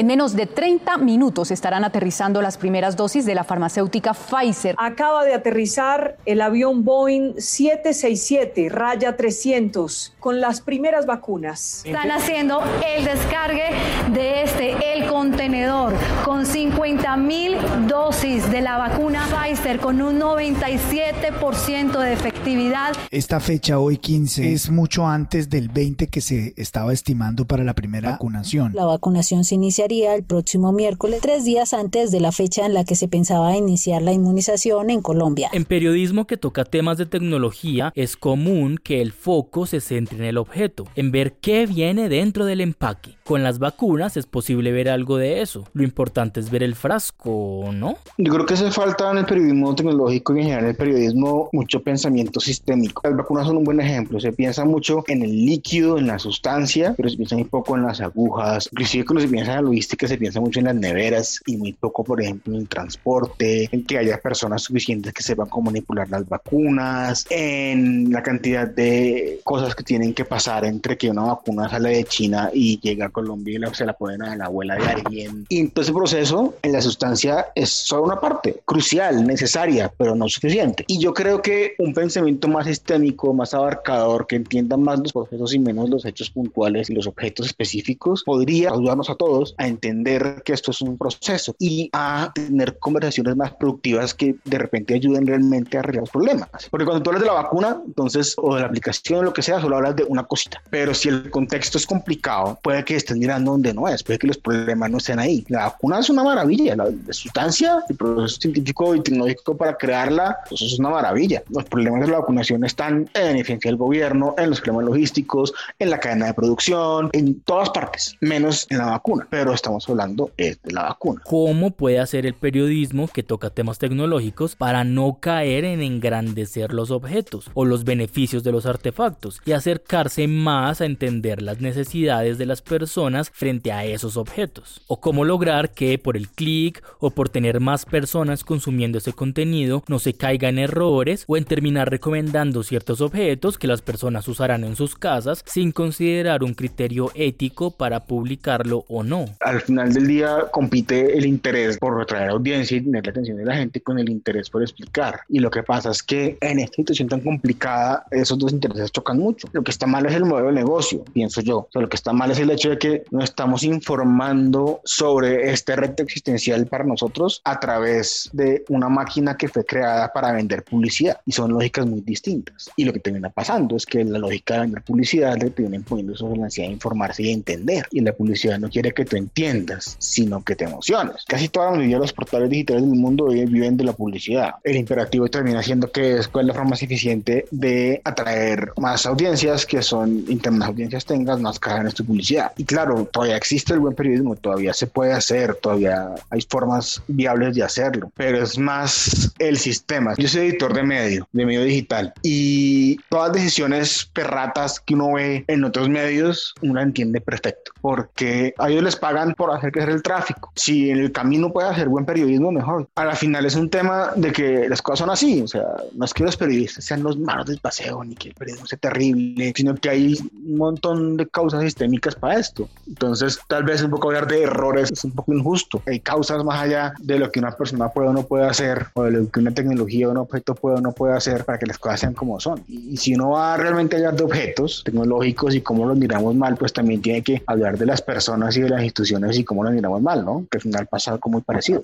En 0.06 0.10
menos 0.10 0.36
de 0.36 0.46
30 0.46 1.00
minutos 1.00 1.50
estarán 1.50 1.84
aterrizando 1.84 2.40
las 2.40 2.58
primeras 2.60 2.96
dosis 2.96 3.26
de 3.26 3.34
la 3.34 3.44
farmacéutica 3.44 4.14
Pfizer. 4.14 4.76
Acaba 4.78 5.26
de 5.26 5.34
aterrizar 5.34 6.18
el 6.28 6.42
avión 6.42 6.86
Boeing 6.86 7.34
767 7.40 8.70
Raya 8.70 9.18
300 9.18 10.14
con 10.26 10.42
las 10.42 10.60
primeras 10.60 11.06
vacunas. 11.06 11.84
Están 11.86 12.10
haciendo 12.10 12.60
el 12.98 13.06
descargue 13.06 13.66
de 14.12 14.42
este, 14.42 14.96
el 14.96 15.06
contenedor, 15.06 15.94
con 16.24 16.48
50 16.48 17.16
mil 17.18 17.56
dosis 17.88 18.50
de 18.50 18.62
la 18.62 18.80
vacuna 18.80 19.28
Pfizer 19.28 19.80
con 19.80 20.02
un 20.02 20.20
97% 20.20 22.00
de 22.00 22.14
efectividad. 22.14 22.96
Esta 23.12 23.40
fecha, 23.40 23.78
hoy 23.78 24.00
15, 24.00 24.52
es 24.52 24.72
mucho 24.72 25.06
antes 25.06 25.48
del 25.52 25.70
20 25.70 26.08
que 26.08 26.22
se 26.22 26.56
estaba 26.58 26.92
estimando 26.92 27.46
para 27.46 27.64
la 27.64 27.76
primera 27.76 28.14
vacunación. 28.14 28.72
La 28.74 28.86
vacunación 28.86 29.44
se 29.44 29.54
iniciaría 29.54 30.16
el 30.16 30.24
próximo 30.24 30.72
miércoles, 30.72 31.20
tres 31.22 31.46
días 31.46 31.72
antes 31.76 32.10
de 32.10 32.20
la 32.20 32.32
fecha 32.32 32.66
en 32.66 32.74
la 32.74 32.84
que 32.84 32.96
se 32.96 33.08
pensaba 33.08 33.56
iniciar 33.56 34.02
la 34.02 34.12
inmunización 34.12 34.90
en 34.90 35.04
Colombia. 35.04 35.52
En 35.54 35.66
periodismo 35.66 36.26
que 36.26 36.38
toca 36.38 36.66
temas 36.66 36.98
de 36.98 37.06
tecnología, 37.06 37.92
es 37.94 38.18
común 38.18 38.80
que 38.84 39.02
el 39.02 39.12
foco 39.12 39.68
se 39.68 39.82
centre 39.82 40.15
en 40.16 40.26
el 40.26 40.38
objeto, 40.38 40.86
en 40.96 41.12
ver 41.12 41.34
qué 41.34 41.66
viene 41.66 42.10
dentro 42.10 42.46
del 42.46 42.62
empaque. 42.62 43.15
Con 43.26 43.42
las 43.42 43.58
vacunas 43.58 44.18
es 44.18 44.28
posible 44.28 44.72
ver 44.72 44.88
algo 44.88 45.18
de 45.18 45.42
eso. 45.42 45.64
Lo 45.74 45.84
importante 45.84 46.40
es 46.40 46.52
ver 46.52 46.62
el 46.62 46.76
frasco, 46.76 47.72
¿no? 47.74 47.98
Yo 48.20 48.32
creo 48.32 48.46
que 48.46 48.54
hace 48.54 48.70
falta 48.70 49.10
en 49.10 49.18
el 49.18 49.26
periodismo 49.26 49.74
tecnológico 49.74 50.36
y 50.36 50.38
en 50.38 50.44
general 50.44 50.64
en 50.66 50.70
el 50.70 50.76
periodismo 50.76 51.50
mucho 51.52 51.82
pensamiento 51.82 52.40
sistémico. 52.40 53.02
Las 53.04 53.18
vacunas 53.18 53.48
son 53.48 53.58
un 53.58 53.64
buen 53.64 53.80
ejemplo. 53.80 54.20
Se 54.20 54.32
piensa 54.32 54.64
mucho 54.64 55.04
en 55.08 55.24
el 55.24 55.44
líquido, 55.44 55.98
en 55.98 56.06
la 56.06 56.20
sustancia, 56.20 56.94
pero 56.96 57.10
se 57.10 57.18
piensa 57.18 57.36
muy 57.36 57.46
poco 57.46 57.76
en 57.76 57.82
las 57.82 58.00
agujas. 58.00 58.70
Inclusive 58.72 59.06
cuando 59.06 59.22
se 59.22 59.28
piensa 59.28 59.52
en 59.54 59.56
la 59.56 59.62
logística 59.64 60.08
se 60.08 60.20
piensa 60.20 60.40
mucho 60.40 60.60
en 60.60 60.66
las 60.66 60.76
neveras 60.76 61.42
y 61.48 61.58
muy 61.58 61.74
poco, 61.74 62.04
por 62.04 62.22
ejemplo, 62.22 62.54
en 62.54 62.60
el 62.60 62.68
transporte, 62.68 63.68
en 63.72 63.86
que 63.88 63.98
haya 63.98 64.20
personas 64.20 64.62
suficientes 64.62 65.12
que 65.12 65.24
sepan 65.24 65.50
cómo 65.50 65.72
manipular 65.72 66.08
las 66.12 66.30
vacunas, 66.30 67.26
en 67.32 68.12
la 68.12 68.22
cantidad 68.22 68.68
de 68.68 69.42
cosas 69.44 69.74
que 69.74 69.84
tienen 69.84 70.14
que 70.14 70.26
pasar 70.26 70.64
entre 70.64 70.96
que 70.96 71.10
una 71.10 71.24
vacuna 71.24 71.68
sale 71.68 71.90
de 71.90 72.04
China 72.04 72.52
y 72.54 72.80
llega 72.80 73.10
Colombia 73.16 73.56
y 73.56 73.60
la, 73.60 73.74
se 73.74 73.86
la 73.86 73.94
ponen 73.94 74.22
a 74.22 74.36
la 74.36 74.46
abuela 74.46 74.76
de 74.76 74.86
alguien. 74.86 75.46
Y 75.48 75.68
todo 75.70 75.84
ese 75.84 75.94
proceso 75.94 76.54
en 76.62 76.74
la 76.74 76.82
sustancia 76.82 77.48
es 77.56 77.70
solo 77.70 78.04
una 78.04 78.20
parte 78.20 78.62
crucial, 78.66 79.26
necesaria, 79.26 79.92
pero 79.98 80.16
no 80.16 80.28
suficiente. 80.28 80.84
Y 80.88 81.00
yo 81.00 81.14
creo 81.14 81.42
que 81.42 81.76
un 81.80 81.94
pensamiento 81.94 82.50
más 82.50 82.68
sistémico, 82.68 83.34
más 83.34 83.54
abarcador, 83.54 84.28
que 84.28 84.36
entienda 84.36 84.76
más 84.76 85.00
los 85.00 85.14
procesos 85.14 85.54
y 85.54 85.60
menos 85.60 85.90
los 85.90 86.06
hechos 86.06 86.30
puntuales 86.30 86.90
y 86.90 86.94
los 86.94 87.08
objetos 87.08 87.46
específicos, 87.46 88.24
podría 88.26 88.72
ayudarnos 88.72 89.10
a 89.10 89.16
todos 89.16 89.56
a 89.58 89.68
entender 89.68 90.42
que 90.44 90.54
esto 90.54 90.72
es 90.72 90.82
un 90.82 90.98
proceso 90.98 91.56
y 91.58 91.90
a 91.94 92.32
tener 92.36 92.78
conversaciones 92.80 93.36
más 93.38 93.54
productivas 93.54 94.14
que 94.14 94.36
de 94.44 94.58
repente 94.58 94.94
ayuden 94.94 95.26
realmente 95.26 95.78
a 95.78 95.80
arreglar 95.80 96.04
los 96.04 96.10
problemas. 96.10 96.50
Porque 96.70 96.86
cuando 96.86 97.02
tú 97.02 97.12
hablas 97.12 97.22
de 97.22 97.28
la 97.28 97.34
vacuna, 97.34 97.82
entonces, 97.86 98.36
o 98.38 98.56
de 98.56 98.62
la 98.62 98.68
aplicación, 98.68 99.24
lo 99.24 99.34
que 99.34 99.42
sea, 99.42 99.62
solo 99.62 99.78
hablas 99.78 99.96
de 99.96 100.04
una 100.04 100.24
cosita. 100.24 100.62
Pero 100.70 100.94
si 100.94 101.10
el 101.10 101.30
contexto 101.32 101.78
es 101.78 101.86
complicado, 101.86 102.60
puede 102.62 102.84
que 102.84 102.96
estés 103.06 103.18
mirando 103.18 103.52
donde 103.52 103.74
no 103.74 103.88
es, 103.88 104.04
puede 104.04 104.20
que 104.20 104.28
los 104.28 104.38
problemas 104.38 104.90
no 104.90 104.98
estén 104.98 105.20
ahí. 105.20 105.46
La 105.48 105.66
vacuna 105.66 106.00
es 106.00 106.10
una 106.10 106.24
maravilla, 106.24 106.76
la, 106.76 106.86
la 106.86 107.14
sustancia, 107.14 107.84
el 107.88 107.96
proceso 107.96 108.42
científico 108.42 108.96
y 108.96 109.02
tecnológico 109.02 109.56
para 109.56 109.78
crearla, 109.78 110.38
pues 110.50 110.62
eso 110.62 110.74
es 110.74 110.80
una 110.80 110.90
maravilla. 110.90 111.44
Los 111.50 111.66
problemas 111.66 112.02
de 112.02 112.08
la 112.08 112.20
vacunación 112.20 112.64
están 112.66 113.10
en 113.14 113.36
eficiencia 113.38 113.70
del 113.70 113.78
gobierno, 113.78 114.36
en 114.38 114.50
los 114.50 114.62
problemas 114.62 114.90
logísticos, 114.90 115.54
en 115.80 115.90
la 115.90 116.00
cadena 116.00 116.28
de 116.28 116.34
producción, 116.34 117.10
en 117.14 117.40
todas 117.42 117.70
partes, 117.70 118.16
menos 118.22 118.68
en 118.70 118.80
la 118.80 118.86
vacuna. 118.86 119.28
Pero 119.30 119.54
estamos 119.54 119.88
hablando 119.88 120.32
es 120.38 120.62
de 120.64 120.74
la 120.74 120.84
vacuna. 120.84 121.22
¿Cómo 121.26 121.72
puede 121.72 122.00
hacer 122.00 122.26
el 122.26 122.34
periodismo 122.34 123.08
que 123.08 123.24
toca 123.24 123.50
temas 123.50 123.80
tecnológicos 123.80 124.56
para 124.56 124.84
no 124.84 125.18
caer 125.20 125.66
en 125.66 125.82
engrandecer 125.82 126.74
los 126.74 126.92
objetos 126.92 127.50
o 127.54 127.66
los 127.66 127.84
beneficios 127.84 128.44
de 128.44 128.52
los 128.52 128.66
artefactos 128.66 129.42
y 129.46 129.52
acercarse 129.52 130.28
más 130.28 130.82
a 130.82 130.86
entender 130.86 131.42
las 131.42 131.62
necesidades 131.62 132.38
de 132.38 132.46
las 132.46 132.62
personas? 132.62 132.95
Personas 132.96 133.30
frente 133.30 133.74
a 133.74 133.84
esos 133.84 134.16
objetos. 134.16 134.82
O 134.88 135.02
cómo 135.02 135.26
lograr 135.26 135.72
que 135.72 136.00
por 136.00 136.16
el 136.16 136.30
clic 136.30 136.82
o 137.00 137.10
por 137.10 137.28
tener 137.28 137.60
más 137.60 137.86
personas 137.86 138.46
consumiendo 138.46 139.00
ese 139.00 139.12
contenido 139.12 139.84
no 139.90 140.00
se 140.00 140.14
caiga 140.14 140.48
en 140.48 140.60
errores 140.60 141.26
o 141.28 141.36
en 141.36 141.44
terminar 141.44 141.90
recomendando 141.90 142.64
ciertos 142.64 143.02
objetos 143.02 143.58
que 143.58 143.68
las 143.68 143.82
personas 143.82 144.30
usarán 144.30 144.64
en 144.64 144.78
sus 144.78 144.96
casas 144.96 145.44
sin 145.46 145.74
considerar 145.74 146.42
un 146.42 146.54
criterio 146.54 147.12
ético 147.16 147.72
para 147.72 148.06
publicarlo 148.06 148.86
o 148.88 149.04
no. 149.04 149.26
Al 149.42 149.60
final 149.60 149.94
del 149.94 150.08
día 150.08 150.46
compite 150.54 151.18
el 151.18 151.26
interés 151.26 151.78
por 151.78 152.02
atraer 152.02 152.30
audiencia 152.30 152.78
y 152.78 152.82
tener 152.82 153.06
la 153.06 153.12
atención 153.12 153.36
de 153.36 153.44
la 153.44 153.58
gente 153.58 153.82
con 153.82 154.00
el 154.00 154.10
interés 154.10 154.50
por 154.50 154.62
explicar. 154.62 155.20
Y 155.28 155.40
lo 155.40 155.52
que 155.52 155.64
pasa 155.64 155.92
es 155.92 156.02
que 156.02 156.38
en 156.40 156.60
esta 156.60 156.78
situación 156.78 157.10
tan 157.10 157.20
complicada 157.20 158.06
esos 158.12 158.40
dos 158.40 158.54
intereses 158.54 158.90
chocan 158.94 159.20
mucho. 159.20 159.50
Lo 159.52 159.64
que 159.64 159.72
está 159.72 159.86
mal 159.86 160.06
es 160.06 160.14
el 160.14 160.24
modelo 160.24 160.48
de 160.48 160.54
negocio, 160.54 161.04
pienso 161.12 161.42
yo. 161.42 161.68
lo 161.74 161.90
que 161.90 161.98
está 161.98 162.14
mal 162.14 162.32
es 162.32 162.40
el 162.40 162.50
hecho 162.52 162.70
de 162.70 162.78
que 162.78 162.85
no 163.12 163.24
estamos 163.24 163.64
informando 163.64 164.82
sobre 164.84 165.52
este 165.52 165.76
reto 165.76 166.04
existencial 166.04 166.68
para 166.68 166.84
nosotros 166.84 167.42
a 167.44 167.60
través 167.60 168.30
de 168.34 168.64
una 168.70 168.90
máquina 168.90 169.38
que 169.38 169.48
fue 169.48 169.66
creada 169.66 170.12
para 170.12 170.32
vender 170.32 170.64
publicidad. 170.64 171.20
Y 171.26 171.32
son 171.32 171.52
lógicas 171.52 171.86
muy 171.86 172.02
distintas. 172.02 172.70
Y 172.76 172.86
lo 172.86 172.94
que 172.94 173.00
termina 173.00 173.30
pasando 173.30 173.76
es 173.76 173.86
que 173.86 174.04
la 174.04 174.20
lógica 174.20 174.56
de 174.56 174.60
vender 174.62 174.84
publicidad 174.84 175.38
le 175.38 175.50
termina 175.50 175.78
imponiendo 175.78 176.16
sobre 176.16 176.38
la 176.38 176.46
ansiedad 176.46 176.70
de 176.70 176.74
informarse 176.74 177.24
y 177.24 177.32
entender. 177.32 177.88
Y 177.92 178.02
la 178.02 178.14
publicidad 178.14 178.60
no 178.60 178.70
quiere 178.70 178.94
que 178.94 179.06
tú 179.06 179.16
entiendas, 179.16 179.96
sino 180.00 180.44
que 180.44 180.56
te 180.56 180.66
emociones. 180.66 181.24
Casi 181.28 181.50
toda 181.50 181.68
la 181.68 181.72
mayoría 181.78 181.98
de 181.98 182.02
los 182.02 182.14
portales 182.14 182.50
digitales 182.50 182.84
del 182.84 183.00
mundo 183.00 183.28
viven 183.28 183.78
de 183.78 183.84
la 183.84 183.94
publicidad. 183.94 184.56
El 184.64 184.76
imperativo 184.76 185.28
termina 185.28 185.62
siendo 185.64 185.92
que 185.92 186.18
es 186.18 186.28
cuál 186.28 186.46
es 186.46 186.48
la 186.48 186.54
forma 186.54 186.72
más 186.72 186.84
eficiente 186.84 187.46
de 187.52 188.02
atraer 188.04 188.72
más 188.78 189.06
audiencias, 189.06 189.66
que 189.66 189.82
son 189.82 190.26
internas 190.28 190.70
audiencias 190.70 191.06
tengas, 191.06 191.40
más 191.40 191.60
en 191.66 191.92
tu 191.92 192.06
publicidad. 192.06 192.52
Y 192.58 192.66
claro, 192.76 193.06
todavía 193.06 193.38
existe 193.38 193.72
el 193.72 193.80
buen 193.80 193.96
periodismo, 193.96 194.36
todavía 194.36 194.74
se 194.74 194.86
puede 194.86 195.14
hacer, 195.14 195.56
todavía 195.56 196.14
hay 196.30 196.42
formas 196.42 197.02
viables 197.08 197.56
de 197.56 197.64
hacerlo, 197.64 198.12
pero 198.16 198.44
es 198.44 198.58
más 198.58 199.34
el 199.40 199.58
sistema. 199.58 200.14
Yo 200.18 200.28
soy 200.28 200.48
editor 200.48 200.74
de 200.74 200.84
medio, 200.84 201.26
de 201.32 201.46
medio 201.46 201.64
digital, 201.64 202.14
y 202.22 202.98
todas 203.08 203.30
las 203.30 203.38
decisiones 203.38 204.10
perratas 204.12 204.82
que 204.82 204.94
uno 204.94 205.14
ve 205.14 205.46
en 205.48 205.64
otros 205.64 205.88
medios, 205.88 206.54
uno 206.62 206.82
entiende 206.82 207.22
perfecto, 207.22 207.72
porque 207.80 208.54
a 208.58 208.70
ellos 208.70 208.84
les 208.84 208.98
pagan 208.98 209.34
por 209.36 209.52
hacer 209.52 209.72
crecer 209.72 209.92
el 209.92 210.04
tráfico. 210.04 210.52
Si 210.56 210.90
en 210.90 210.98
el 210.98 211.14
camino 211.14 211.54
puede 211.54 211.70
hacer 211.70 211.88
buen 211.88 212.06
periodismo, 212.06 212.52
mejor. 212.52 212.90
A 212.96 213.06
la 213.06 213.16
final 213.16 213.46
es 213.46 213.56
un 213.56 213.70
tema 213.70 214.12
de 214.18 214.34
que 214.34 214.68
las 214.68 214.82
cosas 214.82 215.00
son 215.00 215.12
así, 215.12 215.42
o 215.42 215.48
sea, 215.48 215.64
no 215.94 216.04
es 216.04 216.14
que 216.14 216.26
los 216.26 216.36
periodistas 216.36 216.84
sean 216.84 217.04
los 217.04 217.18
malos 217.18 217.46
del 217.46 217.60
paseo, 217.60 218.04
ni 218.04 218.16
que 218.16 218.30
el 218.30 218.34
periodismo 218.34 218.68
sea 218.68 218.80
terrible, 218.80 219.54
sino 219.56 219.76
que 219.76 219.90
hay 219.90 220.18
un 220.46 220.58
montón 220.58 221.16
de 221.16 221.26
causas 221.26 221.62
sistémicas 221.64 222.16
para 222.16 222.38
esto. 222.38 222.55
Entonces, 222.88 223.40
tal 223.48 223.64
vez 223.64 223.82
un 223.84 223.92
poco 223.92 224.08
hablar 224.08 224.28
de 224.28 224.44
errores 224.44 224.92
es 224.92 225.04
un 225.04 225.12
poco 225.12 225.34
injusto. 225.34 225.82
Hay 225.86 226.00
causas 226.00 226.44
más 226.44 226.62
allá 226.62 226.94
de 227.00 227.20
lo 227.20 227.32
que 227.32 227.40
una 227.40 227.52
persona 227.52 227.90
puede 227.90 228.10
o 228.10 228.14
no 228.14 228.24
puede 228.24 228.46
hacer, 228.46 228.88
o 228.94 229.04
de 229.04 229.12
lo 229.12 229.30
que 229.30 229.40
una 229.40 229.52
tecnología 229.52 230.08
o 230.08 230.12
un 230.12 230.18
objeto 230.18 230.56
puede 230.56 230.78
o 230.78 230.82
no 230.82 230.92
puede 230.92 231.16
hacer 231.16 231.46
para 231.46 231.58
que 231.58 231.66
las 231.66 231.78
cosas 231.78 232.00
sean 232.02 232.14
como 232.14 232.40
son. 232.40 232.64
Y, 232.68 232.98
si 232.98 233.14
uno 233.14 233.32
va 233.32 233.58
realmente 233.58 233.96
a 233.96 234.00
hablar 234.00 234.16
de 234.16 234.24
objetos 234.24 234.84
tecnológicos 234.86 235.56
y 235.56 235.62
cómo 235.62 235.86
los 235.86 235.98
miramos 235.98 236.36
mal, 236.36 236.56
pues 236.56 236.74
también 236.74 237.02
tiene 237.02 237.22
que 237.22 237.44
hablar 237.48 237.78
de 237.78 237.86
las 237.86 238.02
personas 238.02 238.56
y 238.58 238.62
de 238.62 238.70
las 238.70 238.84
instituciones 238.84 239.38
y 239.38 239.44
cómo 239.44 239.64
los 239.64 239.74
miramos 239.74 240.02
mal, 240.02 240.24
¿no? 240.24 240.46
Que 240.50 240.58
al 240.58 240.62
final 240.62 240.88
pasa 240.88 241.12
algo 241.12 241.30
muy 241.30 241.42
parecido. 241.42 241.82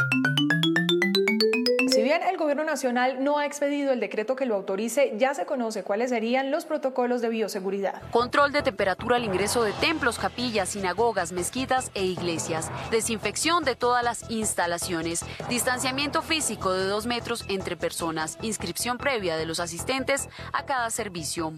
Bien 2.12 2.24
el 2.24 2.36
gobierno 2.36 2.66
nacional 2.66 3.24
no 3.24 3.38
ha 3.38 3.46
expedido 3.46 3.94
el 3.94 4.02
decreto 4.02 4.36
que 4.36 4.46
lo 4.46 4.56
autorice, 4.56 5.14
ya 5.16 5.34
se 5.34 5.46
conoce 5.46 5.84
cuáles 5.84 6.10
serían 6.10 6.52
los 6.52 6.66
protocolos 6.66 7.22
de 7.22 7.30
bioseguridad. 7.30 8.02
Control 8.12 8.52
de 8.52 8.62
temperatura 8.62 9.16
al 9.16 9.24
ingreso 9.24 9.64
de 9.64 9.72
templos, 9.72 10.20
capillas, 10.20 10.68
sinagogas, 10.68 11.32
mezquitas 11.32 11.90
e 11.94 12.04
iglesias. 12.04 12.70
Desinfección 12.92 13.64
de 13.64 13.78
todas 13.78 14.04
las 14.04 14.30
instalaciones. 14.30 15.24
Distanciamiento 15.48 16.22
físico 16.22 16.74
de 16.74 16.84
dos 16.84 17.06
metros 17.06 17.46
entre 17.48 17.78
personas. 17.78 18.38
Inscripción 18.42 18.98
previa 18.98 19.38
de 19.38 19.46
los 19.46 19.62
asistentes 19.62 20.28
a 20.52 20.66
cada 20.66 20.90
servicio. 20.90 21.54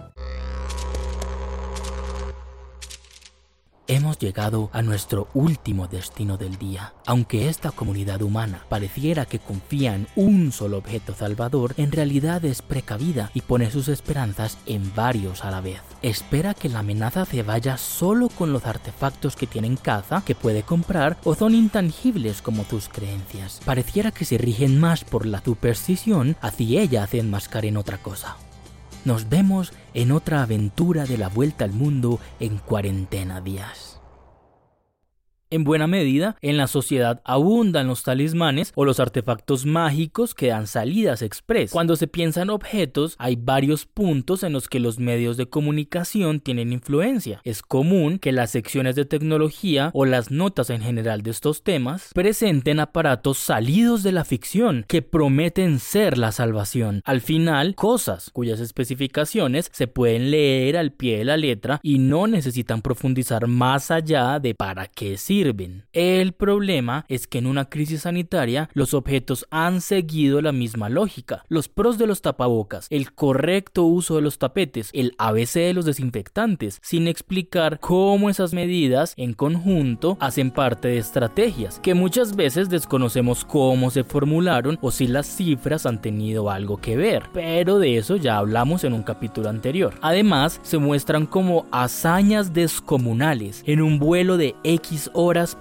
Hemos 3.93 4.17
llegado 4.17 4.71
a 4.73 4.81
nuestro 4.81 5.27
último 5.35 5.87
destino 5.87 6.35
del 6.35 6.57
día. 6.57 6.93
Aunque 7.05 7.47
esta 7.47 7.69
comunidad 7.69 8.23
humana 8.23 8.65
pareciera 8.67 9.27
que 9.27 9.37
confía 9.37 9.93
en 9.93 10.07
un 10.15 10.51
solo 10.51 10.79
objeto 10.79 11.13
salvador, 11.13 11.75
en 11.77 11.91
realidad 11.91 12.43
es 12.43 12.63
precavida 12.63 13.29
y 13.35 13.41
pone 13.41 13.69
sus 13.69 13.89
esperanzas 13.89 14.57
en 14.65 14.95
varios 14.95 15.45
a 15.45 15.51
la 15.51 15.61
vez. 15.61 15.81
Espera 16.01 16.55
que 16.55 16.69
la 16.69 16.79
amenaza 16.79 17.25
se 17.25 17.43
vaya 17.43 17.77
solo 17.77 18.29
con 18.29 18.51
los 18.51 18.65
artefactos 18.65 19.35
que 19.35 19.45
tiene 19.45 19.67
en 19.67 19.77
casa, 19.77 20.23
que 20.25 20.33
puede 20.33 20.63
comprar 20.63 21.17
o 21.23 21.35
son 21.35 21.53
intangibles 21.53 22.41
como 22.41 22.63
tus 22.63 22.89
creencias. 22.89 23.61
Pareciera 23.63 24.09
que 24.09 24.25
se 24.25 24.39
rigen 24.39 24.79
más 24.79 25.03
por 25.03 25.27
la 25.27 25.43
superstición, 25.43 26.35
así 26.41 26.79
ella 26.79 27.05
se 27.05 27.19
enmascara 27.19 27.67
en 27.67 27.77
otra 27.77 27.99
cosa. 27.99 28.37
Nos 29.05 29.27
vemos 29.27 29.73
en 29.93 30.11
otra 30.11 30.43
aventura 30.43 31.05
de 31.05 31.17
la 31.17 31.27
vuelta 31.27 31.65
al 31.65 31.73
mundo 31.73 32.19
en 32.39 32.57
cuarentena 32.57 33.41
días. 33.41 33.92
En 35.53 35.63
buena 35.63 35.85
medida, 35.85 36.35
en 36.41 36.57
la 36.57 36.65
sociedad 36.65 37.21
abundan 37.25 37.85
los 37.85 38.01
talismanes 38.01 38.71
o 38.73 38.85
los 38.85 38.99
artefactos 38.99 39.67
mágicos 39.67 40.33
que 40.33 40.47
dan 40.47 40.65
salidas 40.65 41.21
express. 41.21 41.69
Cuando 41.69 41.95
se 41.95 42.07
piensa 42.07 42.41
en 42.41 42.49
objetos, 42.49 43.13
hay 43.19 43.35
varios 43.35 43.85
puntos 43.85 44.41
en 44.41 44.51
los 44.51 44.67
que 44.67 44.79
los 44.79 44.97
medios 44.97 45.37
de 45.37 45.45
comunicación 45.45 46.39
tienen 46.39 46.73
influencia. 46.73 47.39
Es 47.43 47.61
común 47.61 48.17
que 48.17 48.31
las 48.31 48.49
secciones 48.49 48.95
de 48.95 49.05
tecnología 49.05 49.91
o 49.93 50.05
las 50.05 50.31
notas 50.31 50.71
en 50.71 50.81
general 50.81 51.21
de 51.21 51.29
estos 51.29 51.61
temas 51.61 52.09
presenten 52.15 52.79
aparatos 52.79 53.37
salidos 53.37 54.01
de 54.01 54.11
la 54.11 54.25
ficción 54.25 54.85
que 54.87 55.03
prometen 55.03 55.77
ser 55.77 56.17
la 56.17 56.31
salvación. 56.31 57.03
Al 57.05 57.21
final, 57.21 57.75
cosas 57.75 58.31
cuyas 58.33 58.59
especificaciones 58.59 59.69
se 59.71 59.85
pueden 59.85 60.31
leer 60.31 60.77
al 60.77 60.93
pie 60.93 61.19
de 61.19 61.25
la 61.25 61.37
letra 61.37 61.79
y 61.83 61.99
no 61.99 62.25
necesitan 62.25 62.81
profundizar 62.81 63.45
más 63.45 63.91
allá 63.91 64.39
de 64.39 64.55
para 64.55 64.87
qué 64.87 65.15
sirve 65.15 65.42
el 65.91 66.33
problema 66.33 67.05
es 67.09 67.27
que 67.27 67.39
en 67.39 67.47
una 67.47 67.65
crisis 67.65 68.01
sanitaria 68.01 68.69
los 68.73 68.93
objetos 68.93 69.45
han 69.51 69.81
seguido 69.81 70.41
la 70.41 70.53
misma 70.53 70.87
lógica. 70.89 71.43
Los 71.49 71.67
pros 71.67 71.97
de 71.97 72.07
los 72.07 72.21
tapabocas, 72.21 72.87
el 72.89 73.13
correcto 73.13 73.83
uso 73.83 74.15
de 74.15 74.21
los 74.21 74.37
tapetes, 74.37 74.89
el 74.93 75.15
ABC 75.17 75.55
de 75.55 75.73
los 75.73 75.85
desinfectantes, 75.85 76.79
sin 76.81 77.07
explicar 77.07 77.79
cómo 77.79 78.29
esas 78.29 78.53
medidas 78.53 79.13
en 79.17 79.33
conjunto 79.33 80.17
hacen 80.21 80.51
parte 80.51 80.87
de 80.87 80.97
estrategias 80.97 81.79
que 81.81 81.93
muchas 81.93 82.35
veces 82.35 82.69
desconocemos 82.69 83.43
cómo 83.43 83.91
se 83.91 84.03
formularon 84.03 84.77
o 84.81 84.91
si 84.91 85.07
las 85.07 85.27
cifras 85.27 85.85
han 85.85 86.01
tenido 86.01 86.49
algo 86.49 86.77
que 86.77 86.95
ver. 86.95 87.23
Pero 87.33 87.79
de 87.79 87.97
eso 87.97 88.15
ya 88.15 88.37
hablamos 88.37 88.83
en 88.83 88.93
un 88.93 89.03
capítulo 89.03 89.49
anterior. 89.49 89.95
Además, 90.01 90.59
se 90.63 90.77
muestran 90.77 91.25
como 91.25 91.65
hazañas 91.71 92.53
descomunales 92.53 93.63
en 93.65 93.81
un 93.81 93.99
vuelo 93.99 94.37
de 94.37 94.55
X 94.63 95.09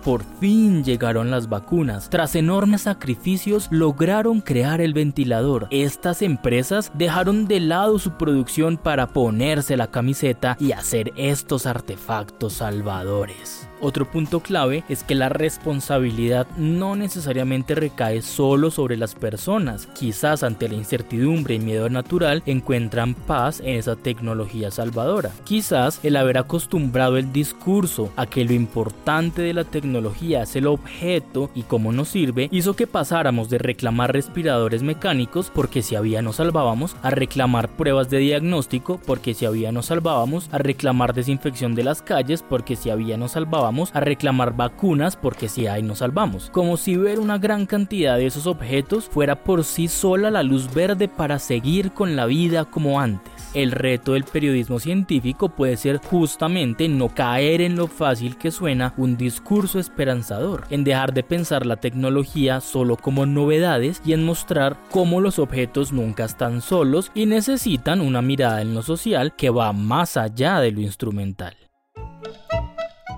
por 0.03 0.25
fin 0.40 0.83
llegaron 0.83 1.31
las 1.31 1.48
vacunas. 1.48 2.11
Tras 2.11 2.35
enormes 2.35 2.83
sacrificios 2.83 3.68
lograron 3.70 4.40
crear 4.40 4.81
el 4.81 4.92
ventilador. 4.92 5.68
Estas 5.70 6.22
empresas 6.22 6.90
dejaron 6.94 7.46
de 7.46 7.61
lado 7.61 7.98
su 7.98 8.12
producción 8.12 8.77
para 8.77 9.07
ponerse 9.07 9.77
la 9.77 9.87
camiseta 9.87 10.57
y 10.59 10.72
hacer 10.72 11.12
estos 11.16 11.66
artefactos 11.66 12.55
salvadores. 12.55 13.68
Otro 13.85 14.09
punto 14.09 14.38
clave 14.38 14.85
es 14.88 15.03
que 15.03 15.16
la 15.16 15.29
responsabilidad 15.29 16.47
no 16.57 16.95
necesariamente 16.95 17.75
recae 17.75 18.23
solo 18.23 18.71
sobre 18.71 18.97
las 18.97 19.16
personas. 19.16 19.88
Quizás 19.88 20.45
ante 20.45 20.68
la 20.68 20.77
incertidumbre 20.77 21.57
y 21.57 21.59
miedo 21.59 21.90
natural 21.90 22.45
encuentran 22.47 23.14
paz 23.14 23.59
en 23.59 23.77
esa 23.77 23.97
tecnología 23.97 24.71
salvadora. 24.71 25.33
Quizás 25.42 25.99
el 26.05 26.14
haber 26.14 26.38
acostumbrado 26.38 27.16
el 27.16 27.33
discurso 27.33 28.12
a 28.14 28.27
que 28.27 28.45
lo 28.45 28.53
importante 28.53 29.42
de 29.42 29.53
la 29.53 29.64
tecnología 29.64 30.42
es 30.42 30.55
el 30.55 30.68
objeto 30.68 31.51
y 31.53 31.64
cómo 31.64 31.90
nos 31.90 32.09
sirve 32.09 32.49
hizo 32.53 32.77
que 32.77 32.87
pasáramos 32.87 33.51
de 33.51 33.59
reclamar 33.59 34.12
respiradores 34.12 34.85
mecánicos 34.85 35.51
porque 35.53 35.83
si 35.83 35.97
había 35.97 36.23
nos 36.23 36.37
salvábamos 36.37 36.95
a 37.03 37.11
reclamar 37.11 37.68
pruebas 37.68 38.09
de 38.11 38.18
diagnóstico 38.18 39.01
porque 39.05 39.35
si 39.35 39.45
había 39.45 39.73
nos 39.73 39.87
salvábamos 39.87 40.49
a 40.53 40.59
reclamar 40.59 41.14
desinfección 41.14 41.75
de 41.75 41.83
las 41.83 42.01
calles 42.01 42.45
porque 42.49 42.77
si 42.77 42.88
había 42.88 43.16
nos 43.16 43.33
salvábamos 43.33 43.72
a 43.93 44.01
reclamar 44.01 44.55
vacunas 44.57 45.17
porque 45.17 45.49
si 45.49 45.67
hay 45.67 45.83
nos 45.83 45.99
salvamos. 45.99 46.51
Como 46.51 46.77
si 46.77 46.97
ver 46.97 47.19
una 47.19 47.39
gran 47.39 47.67
cantidad 47.67 48.17
de 48.17 48.27
esos 48.27 48.47
objetos 48.47 49.07
fuera 49.07 49.43
por 49.43 49.65
sí 49.65 49.89
sola 49.89 50.31
la 50.31 50.43
luz 50.43 50.73
verde 50.73 51.09
para 51.09 51.39
seguir 51.39 51.93
con 51.93 52.17
la 52.17 52.27
vida 52.27 52.65
como 52.65 53.01
antes. 53.01 53.33
El 53.55 53.71
reto 53.71 54.13
del 54.13 54.25
periodismo 54.25 54.79
científico 54.79 55.51
puede 55.51 55.77
ser 55.77 55.99
justamente 55.99 56.89
no 56.89 57.09
caer 57.09 57.61
en 57.61 57.77
lo 57.77 57.87
fácil 57.87 58.39
que 58.39 58.51
suena 58.51 58.95
un 58.97 59.17
discurso 59.17 59.79
esperanzador, 59.79 60.65
en 60.71 60.85
dejar 60.85 61.13
de 61.13 61.23
pensar 61.23 61.67
la 61.67 61.77
tecnología 61.77 62.61
solo 62.61 62.97
como 62.97 63.27
novedades 63.27 64.01
y 64.07 64.15
en 64.15 64.25
mostrar 64.25 64.79
cómo 64.91 65.21
los 65.21 65.39
objetos 65.39 65.93
nunca 65.93 66.25
están 66.25 66.63
solos 66.63 67.11
y 67.15 67.27
necesitan 67.27 68.01
una 68.01 68.23
mirada 68.23 68.63
en 68.63 68.75
lo 68.75 68.83
social 68.83 69.35
que 69.37 69.51
va 69.51 69.73
más 69.73 70.17
allá 70.17 70.61
de 70.61 70.73
lo 70.73 70.81
instrumental. 70.81 71.55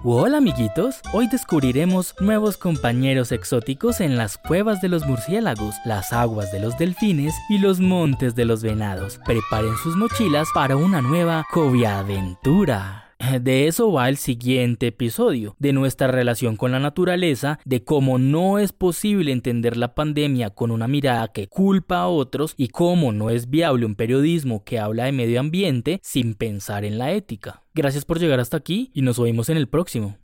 Hola 0.07 0.37
amiguitos, 0.37 1.01
hoy 1.15 1.29
descubriremos 1.29 2.15
nuevos 2.21 2.59
compañeros 2.59 3.33
exóticos 3.33 4.03
en 4.03 4.19
las 4.19 4.37
cuevas 4.37 4.83
de 4.83 4.91
los 4.91 5.07
murciélagos, 5.07 5.77
las 5.87 6.13
aguas 6.13 6.53
de 6.53 6.61
los 6.61 6.77
delfines 6.77 7.35
y 7.49 7.57
los 7.57 7.81
montes 7.81 8.35
de 8.35 8.45
los 8.45 8.63
venados. 8.63 9.19
Preparen 9.25 9.75
sus 9.83 9.97
mochilas 9.97 10.47
para 10.53 10.77
una 10.77 11.01
nueva 11.01 11.47
coviaventura. 11.51 13.15
De 13.41 13.67
eso 13.67 13.93
va 13.93 14.11
el 14.11 14.19
siguiente 14.19 14.89
episodio, 14.89 15.57
de 15.59 15.73
nuestra 15.73 16.09
relación 16.09 16.57
con 16.57 16.73
la 16.73 16.81
naturaleza, 16.81 17.59
de 17.65 17.83
cómo 17.83 18.19
no 18.19 18.59
es 18.59 18.75
posible 18.75 19.33
entender 19.33 19.79
la 19.79 19.95
pandemia 19.95 20.51
con 20.51 20.71
una 20.71 20.87
mirada 20.87 21.29
que 21.29 21.49
culpa 21.49 22.01
a 22.01 22.09
otros 22.09 22.53
y 22.59 22.69
cómo 22.69 23.13
no 23.13 23.31
es 23.31 23.49
viable 23.49 23.87
un 23.87 23.95
periodismo 23.95 24.65
que 24.65 24.79
habla 24.79 25.07
de 25.07 25.13
medio 25.13 25.41
ambiente 25.41 25.99
sin 26.03 26.35
pensar 26.35 26.85
en 26.85 26.99
la 26.99 27.13
ética. 27.13 27.64
Gracias 27.77 28.05
por 28.05 28.21
llegar 28.21 28.39
hasta 28.39 28.57
aquí 28.57 28.93
y 28.95 29.03
nos 29.03 29.19
oímos 29.19 29.49
en 29.49 29.57
el 29.57 29.67
próximo. 29.67 30.17